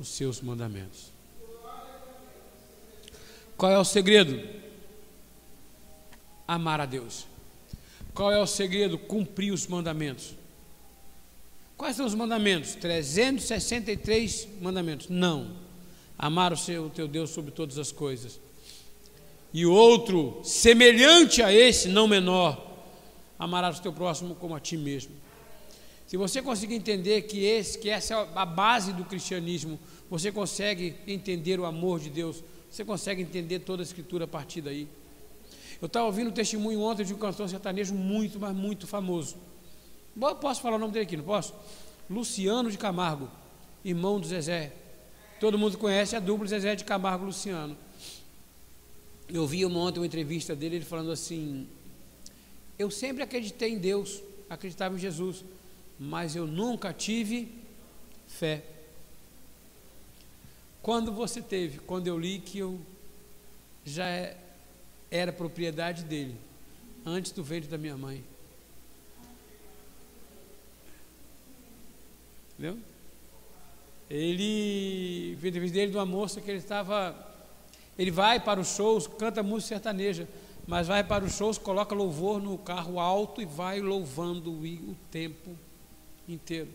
[0.00, 1.12] os seus mandamentos.
[3.58, 4.42] Qual é o segredo?
[6.48, 7.26] Amar a Deus.
[8.16, 8.96] Qual é o segredo?
[8.96, 10.34] Cumprir os mandamentos.
[11.76, 12.74] Quais são os mandamentos?
[12.76, 15.10] 363 mandamentos.
[15.10, 15.50] Não.
[16.18, 18.40] Amar o, seu, o teu Deus sobre todas as coisas.
[19.52, 22.74] E o outro, semelhante a esse, não menor,
[23.38, 25.12] amarás o teu próximo como a ti mesmo.
[26.06, 30.96] Se você conseguir entender que esse, que essa é a base do cristianismo, você consegue
[31.06, 34.88] entender o amor de Deus, você consegue entender toda a escritura a partir daí.
[35.80, 39.36] Eu estava ouvindo um testemunho ontem de um cantor sertanejo muito, mas muito famoso.
[40.40, 41.54] Posso falar o nome dele aqui, não posso?
[42.08, 43.28] Luciano de Camargo,
[43.84, 44.72] irmão do Zezé.
[45.38, 47.76] Todo mundo conhece a dupla Zezé de Camargo Luciano.
[49.28, 51.68] Eu vi ontem uma entrevista dele, ele falando assim:
[52.78, 55.44] Eu sempre acreditei em Deus, acreditava em Jesus,
[55.98, 57.52] mas eu nunca tive
[58.26, 58.64] fé.
[60.80, 61.80] Quando você teve?
[61.80, 62.80] Quando eu li que eu
[63.84, 64.36] já é
[65.10, 66.36] era propriedade dele,
[67.04, 68.24] antes do ventre da minha mãe.
[72.52, 72.78] Entendeu?
[74.08, 77.14] Ele, vi dele de uma moça que ele estava,
[77.98, 80.28] ele vai para os shows, canta música sertaneja,
[80.66, 85.56] mas vai para os shows, coloca louvor no carro alto e vai louvando o tempo
[86.28, 86.70] inteiro.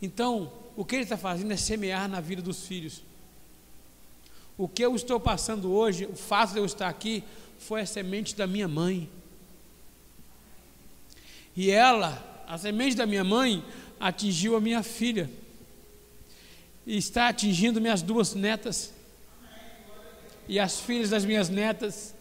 [0.00, 3.02] Então, o que ele está fazendo é semear na vida dos filhos.
[4.58, 7.22] O que eu estou passando hoje, o fato de eu estar aqui,
[7.60, 9.08] foi a semente da minha mãe.
[11.56, 13.64] E ela, a semente da minha mãe,
[14.00, 15.30] atingiu a minha filha.
[16.84, 18.92] E está atingindo minhas duas netas.
[20.48, 22.12] E as filhas das minhas netas.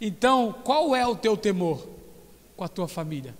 [0.00, 1.86] Então, qual é o teu temor
[2.56, 3.34] com a tua família?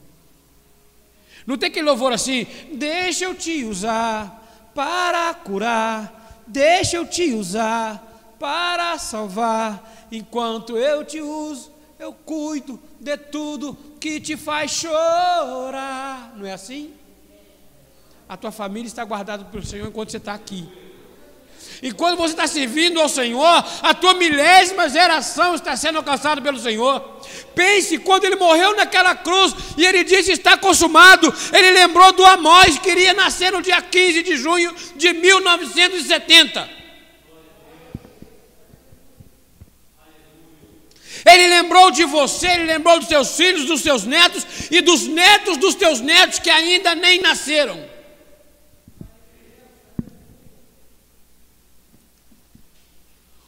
[1.46, 8.11] Não tem aquele louvor assim, deixa eu te usar para curar, deixa eu te usar
[8.42, 10.08] para salvar.
[10.10, 16.32] Enquanto eu te uso, eu cuido de tudo que te faz chorar.
[16.36, 16.92] Não é assim?
[18.28, 20.68] A tua família está guardada pelo Senhor enquanto você está aqui.
[21.80, 26.58] E quando você está servindo ao Senhor, a tua milésima geração está sendo alcançada pelo
[26.58, 27.00] Senhor.
[27.54, 31.32] Pense quando ele morreu naquela cruz e ele disse: Está consumado.
[31.52, 36.81] Ele lembrou do Amós que iria nascer no dia 15 de junho de 1970.
[41.24, 45.56] Ele lembrou de você, ele lembrou dos seus filhos, dos seus netos e dos netos
[45.56, 47.90] dos teus netos que ainda nem nasceram.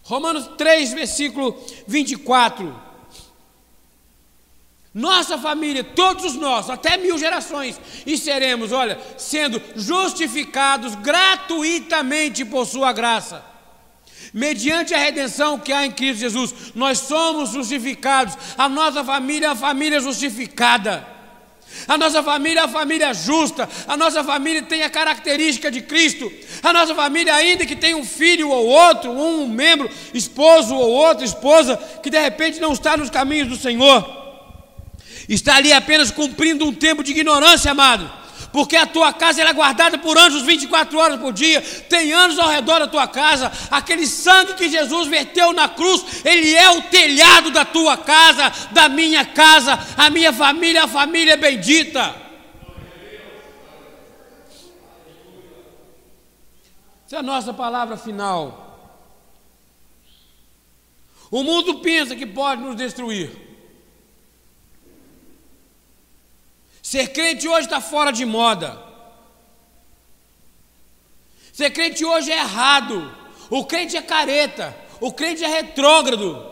[0.03, 2.83] Romanos 3, versículo 24.
[4.93, 12.93] Nossa família, todos nós, até mil gerações, e seremos, olha, sendo justificados gratuitamente por Sua
[12.93, 13.54] graça
[14.35, 18.37] mediante a redenção que há em Cristo Jesus, nós somos justificados.
[18.59, 21.07] A nossa família é a família justificada.
[21.87, 23.69] A nossa família é a família justa.
[23.87, 26.31] A nossa família tem a característica de Cristo.
[26.65, 31.25] A nossa família, ainda que tenha um filho ou outro, um membro, esposo ou outra
[31.25, 34.05] esposa, que de repente não está nos caminhos do Senhor,
[35.29, 38.24] está ali apenas cumprindo um tempo de ignorância, amado
[38.55, 42.49] porque a tua casa é guardada por anjos 24 horas por dia, tem anjos ao
[42.49, 47.51] redor da tua casa, aquele sangue que Jesus verteu na cruz, ele é o telhado
[47.51, 52.15] da tua casa, da minha casa, a minha família, a família bendita.
[57.07, 59.03] Essa é a nossa palavra final.
[61.29, 63.44] O mundo pensa que pode nos destruir.
[66.95, 68.81] Ser crente hoje está fora de moda.
[71.53, 73.13] Ser crente hoje é errado.
[73.51, 74.73] O crente é careta.
[75.01, 76.47] O crente é retrógrado.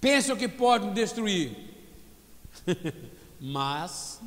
[0.00, 1.56] Pensam que pode nos destruir.
[3.40, 4.20] Mas,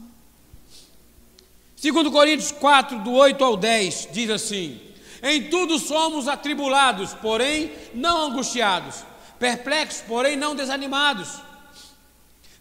[1.74, 4.82] segundo Coríntios 4, do 8 ao 10, diz assim:
[5.24, 9.06] Em tudo somos atribulados, porém não angustiados,
[9.40, 11.47] perplexos, porém não desanimados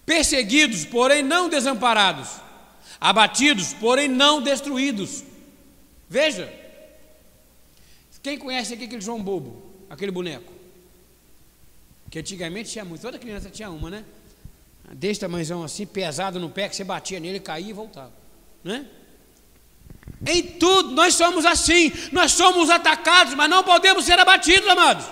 [0.06, 2.28] perseguidos, porém não desamparados,
[3.00, 5.24] abatidos, porém não destruídos.
[6.08, 6.52] Veja,
[8.22, 10.52] quem conhece aqui aquele João Bobo, aquele boneco?
[12.08, 14.04] Que antigamente tinha muito, toda criança tinha uma, né?
[14.92, 18.12] Desse tamanhozão assim, pesado no pé, que você batia nele, caía e voltava,
[18.62, 18.86] né?
[20.24, 25.04] Em tudo nós somos assim, nós somos atacados, mas não podemos ser abatidos, amados.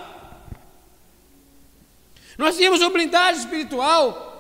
[2.38, 4.34] Nós temos uma blindagem espiritual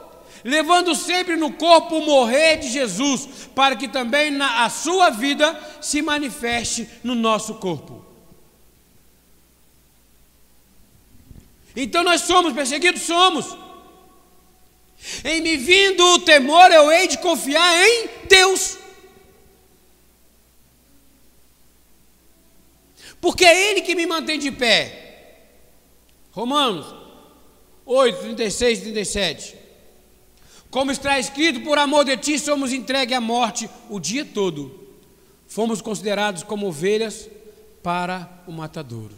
[0.44, 5.58] levando sempre no corpo o morrer de Jesus, para que também na, a sua vida
[5.80, 8.04] se manifeste no nosso corpo.
[11.74, 13.02] Então nós somos perseguidos?
[13.02, 13.56] Somos.
[15.24, 18.78] Em me vindo o temor, eu hei de confiar em Deus.
[23.20, 25.00] Porque é Ele que me mantém de pé.
[26.30, 26.94] Romanos
[27.86, 29.63] 8, 36 e 37.
[30.74, 34.88] Como está escrito, por amor de ti somos entregues à morte o dia todo.
[35.46, 37.30] Fomos considerados como ovelhas
[37.80, 39.14] para o matadouro.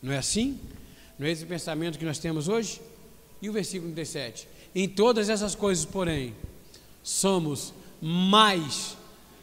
[0.00, 0.56] Não é assim?
[1.18, 2.80] Não é esse pensamento que nós temos hoje?
[3.42, 4.46] E o versículo 37.
[4.72, 6.32] Em todas essas coisas, porém,
[7.02, 8.96] somos mais,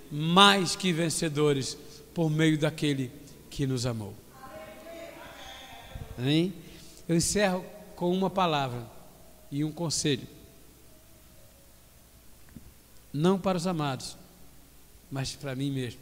[0.10, 1.78] mais que vencedores
[2.14, 3.12] por meio daquele
[3.50, 4.14] que nos amou.
[6.18, 6.54] Hein?
[7.10, 7.66] Eu encerro
[7.98, 9.01] com uma palavra
[9.52, 10.28] e um conselho.
[13.14, 14.16] Não para os amados,
[15.12, 16.00] mas para mim mesmo.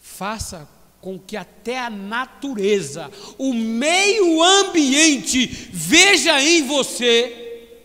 [0.00, 0.68] Faça
[1.00, 7.78] com que até a natureza, o meio ambiente, veja em você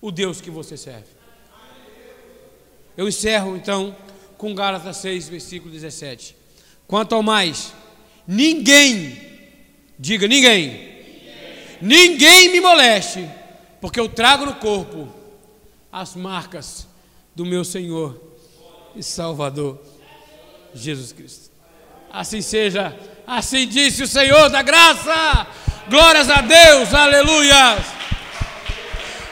[0.00, 1.08] o Deus que você serve.
[2.96, 3.96] Eu encerro então
[4.36, 6.36] com Gálatas 6, versículo 17.
[6.86, 7.72] Quanto ao mais,
[8.28, 9.18] ninguém,
[9.98, 10.93] diga ninguém,
[11.84, 13.28] ninguém, me moleste,
[13.80, 15.08] porque eu trago no corpo
[15.92, 16.88] as marcas
[17.36, 18.20] do meu Senhor
[18.96, 19.80] e Salvador
[20.74, 21.50] Jesus Cristo.
[22.10, 25.46] Assim seja, assim disse o Senhor da graça.
[25.88, 27.76] Glórias a Deus, aleluia.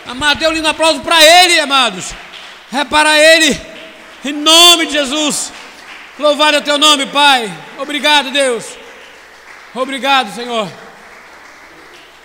[0.06, 2.12] Amado, um lindo aplauso para Ele, amados.
[2.72, 3.58] É para Ele,
[4.24, 5.52] em nome de Jesus.
[6.18, 7.50] Louvado é o Teu nome, Pai.
[7.78, 8.66] Obrigado, Deus.
[9.74, 10.70] Obrigado, Senhor.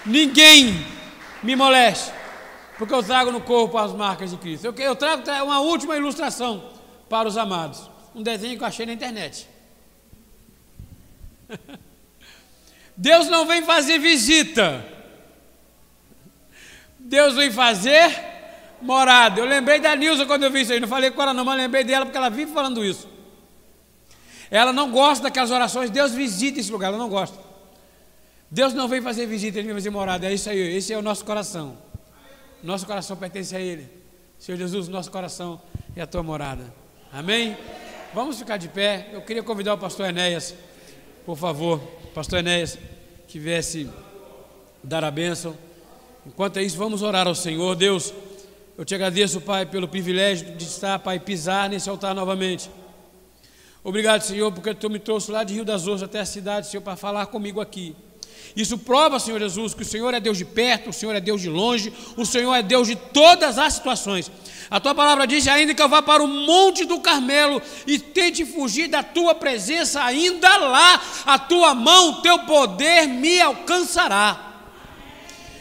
[0.08, 0.86] Ninguém
[1.44, 2.12] me moleste,
[2.78, 4.66] porque eu trago no corpo as marcas de Cristo.
[4.66, 6.72] Eu, eu trago uma última ilustração
[7.10, 7.90] para os amados.
[8.16, 9.48] Um desenho que eu achei na internet.
[12.96, 14.84] Deus não vem fazer visita.
[16.98, 18.12] Deus vem fazer
[18.82, 19.40] morada.
[19.40, 20.80] Eu lembrei da Nilza quando eu vi isso aí.
[20.80, 23.08] Não falei com ela não, mas lembrei dela porque ela vive falando isso.
[24.50, 25.90] Ela não gosta daquelas orações.
[25.90, 26.88] Deus visita esse lugar.
[26.88, 27.47] Ela não gosta.
[28.50, 30.28] Deus não vem fazer visita, Ele vem fazer morada.
[30.28, 30.76] É isso aí.
[30.76, 31.78] Esse é o nosso coração.
[32.64, 33.90] Nosso coração pertence a Ele.
[34.40, 35.62] Senhor Jesus, nosso coração
[35.96, 36.74] é a tua morada.
[37.12, 37.58] Amém?
[38.14, 39.10] Vamos ficar de pé.
[39.12, 40.56] Eu queria convidar o pastor Enéas
[41.28, 41.80] por favor,
[42.16, 42.80] pastor Enéas,
[43.28, 43.90] que viesse
[44.82, 45.58] dar a bênção.
[46.26, 47.76] Enquanto é isso, vamos orar ao Senhor.
[47.76, 48.14] Deus,
[48.78, 52.72] eu te agradeço, Pai, pelo privilégio de estar, Pai, pisar nesse altar novamente.
[53.84, 56.82] Obrigado, Senhor, porque Tu me trouxe lá de Rio das Ostras até a cidade, Senhor,
[56.82, 57.94] para falar comigo aqui.
[58.58, 61.40] Isso prova, Senhor Jesus, que o Senhor é Deus de perto, o Senhor é Deus
[61.40, 64.32] de longe, o Senhor é Deus de todas as situações.
[64.68, 68.44] A tua palavra diz ainda que eu vá para o monte do Carmelo e tente
[68.44, 74.56] fugir da tua presença, ainda lá a tua mão, o teu poder me alcançará.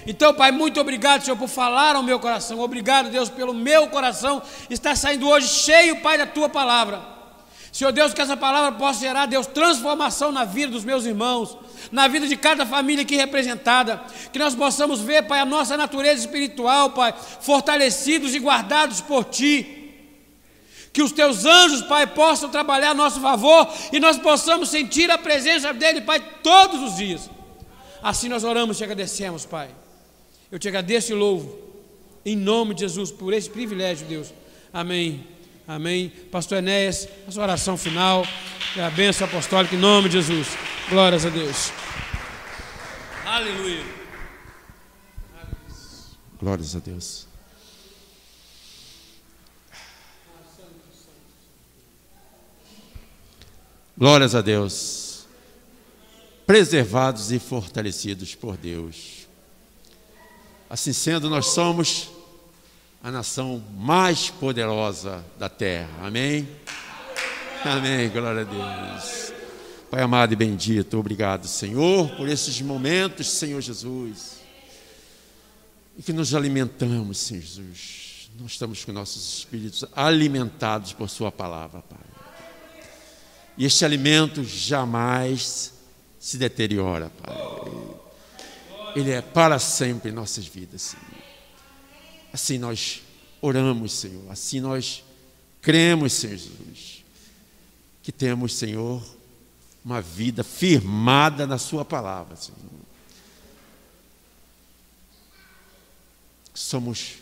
[0.07, 2.61] Então, Pai, muito obrigado, Senhor, por falar ao meu coração.
[2.61, 4.41] Obrigado, Deus, pelo meu coração
[4.71, 7.16] estar saindo hoje cheio, Pai, da tua palavra.
[7.77, 11.59] Senhor Deus, que essa palavra possa gerar, Deus, transformação na vida dos meus irmãos,
[11.93, 14.03] na vida de cada família aqui representada.
[14.33, 19.93] Que nós possamos ver, Pai, a nossa natureza espiritual, Pai, fortalecidos e guardados por Ti.
[20.91, 25.19] Que os Teus anjos, Pai, possam trabalhar a nosso favor e nós possamos sentir a
[25.19, 27.29] presença dEle, Pai, todos os dias.
[28.03, 29.69] Assim nós oramos e te agradecemos, Pai.
[30.51, 31.59] Eu te agradeço e louvo,
[32.25, 34.33] em nome de Jesus, por esse privilégio, Deus.
[34.73, 35.36] Amém.
[35.69, 36.11] Amém.
[36.31, 38.25] Pastor Enéas, a sua oração final
[38.77, 40.49] e a bênção apostólica em nome de Jesus.
[40.89, 41.73] Glórias a Deus.
[43.25, 43.85] Aleluia.
[46.41, 47.27] Glórias a Deus.
[53.99, 55.27] Glórias a Deus.
[56.47, 59.27] Preservados e fortalecidos por Deus.
[60.71, 62.16] Assim sendo, nós somos
[63.07, 65.89] a nação mais poderosa da terra.
[66.03, 66.49] Amém?
[67.65, 69.33] Amém, glória a Deus.
[69.89, 74.41] Pai amado e bendito, obrigado, Senhor, por esses momentos, Senhor Jesus.
[75.97, 78.29] E que nos alimentamos, Senhor Jesus.
[78.41, 82.83] Nós estamos com nossos espíritos alimentados por Sua palavra, Pai.
[83.57, 85.75] E este alimento jamais
[86.19, 87.37] se deteriora, Pai.
[88.97, 91.26] Ele é para sempre em nossas vidas, Senhor.
[92.37, 93.01] Assim nós
[93.41, 94.31] oramos, Senhor.
[94.31, 95.03] Assim nós
[95.63, 97.03] cremos, Senhor Jesus.
[98.03, 99.03] Que temos, Senhor,
[99.83, 102.61] uma vida firmada na Sua palavra, Senhor.
[106.53, 107.15] Somos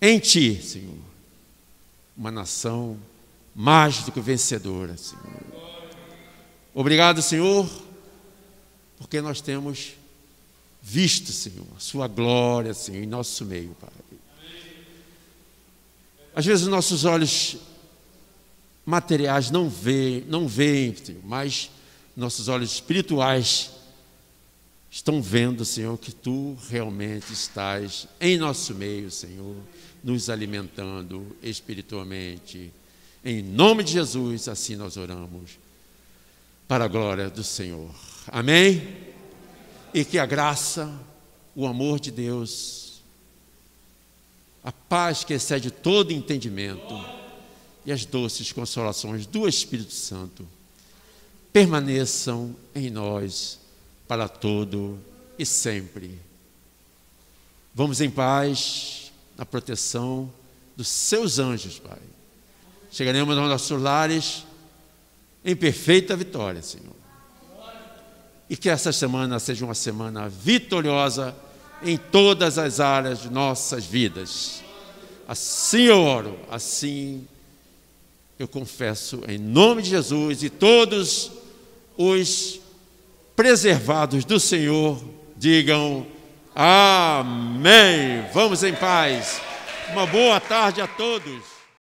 [0.00, 0.98] em Ti, Senhor,
[2.16, 2.98] uma nação
[3.54, 5.40] mais do que vencedora, Senhor.
[6.74, 7.70] Obrigado, Senhor,
[8.96, 9.92] porque nós temos
[10.82, 14.07] visto, Senhor, a Sua glória, Senhor, em nosso meio, Pai.
[16.38, 17.56] Às vezes os nossos olhos
[18.86, 21.68] materiais não veem, não veem, mas
[22.16, 23.72] nossos olhos espirituais
[24.88, 29.56] estão vendo, Senhor, que Tu realmente estás em nosso meio, Senhor,
[30.04, 32.72] nos alimentando espiritualmente.
[33.24, 35.58] Em nome de Jesus, assim nós oramos
[36.68, 37.90] para a glória do Senhor.
[38.28, 38.96] Amém?
[39.92, 40.88] E que a graça,
[41.56, 42.87] o amor de Deus,
[44.68, 47.02] a paz que excede todo entendimento
[47.86, 50.46] e as doces consolações do Espírito Santo
[51.50, 53.58] permaneçam em nós
[54.06, 54.98] para todo
[55.38, 56.20] e sempre.
[57.74, 60.30] Vamos em paz, na proteção
[60.76, 62.02] dos seus anjos, Pai.
[62.92, 64.44] Chegaremos aos nossos lares
[65.42, 66.94] em perfeita vitória, Senhor.
[68.50, 71.34] E que essa semana seja uma semana vitoriosa
[71.82, 74.62] em todas as áreas de nossas vidas.
[75.26, 77.26] Assim eu oro, assim
[78.38, 81.32] eu confesso em nome de Jesus e todos
[81.96, 82.60] os
[83.34, 85.02] preservados do Senhor
[85.36, 86.06] digam
[86.54, 88.24] amém.
[88.32, 89.40] Vamos em paz.
[89.90, 91.47] Uma boa tarde a todos.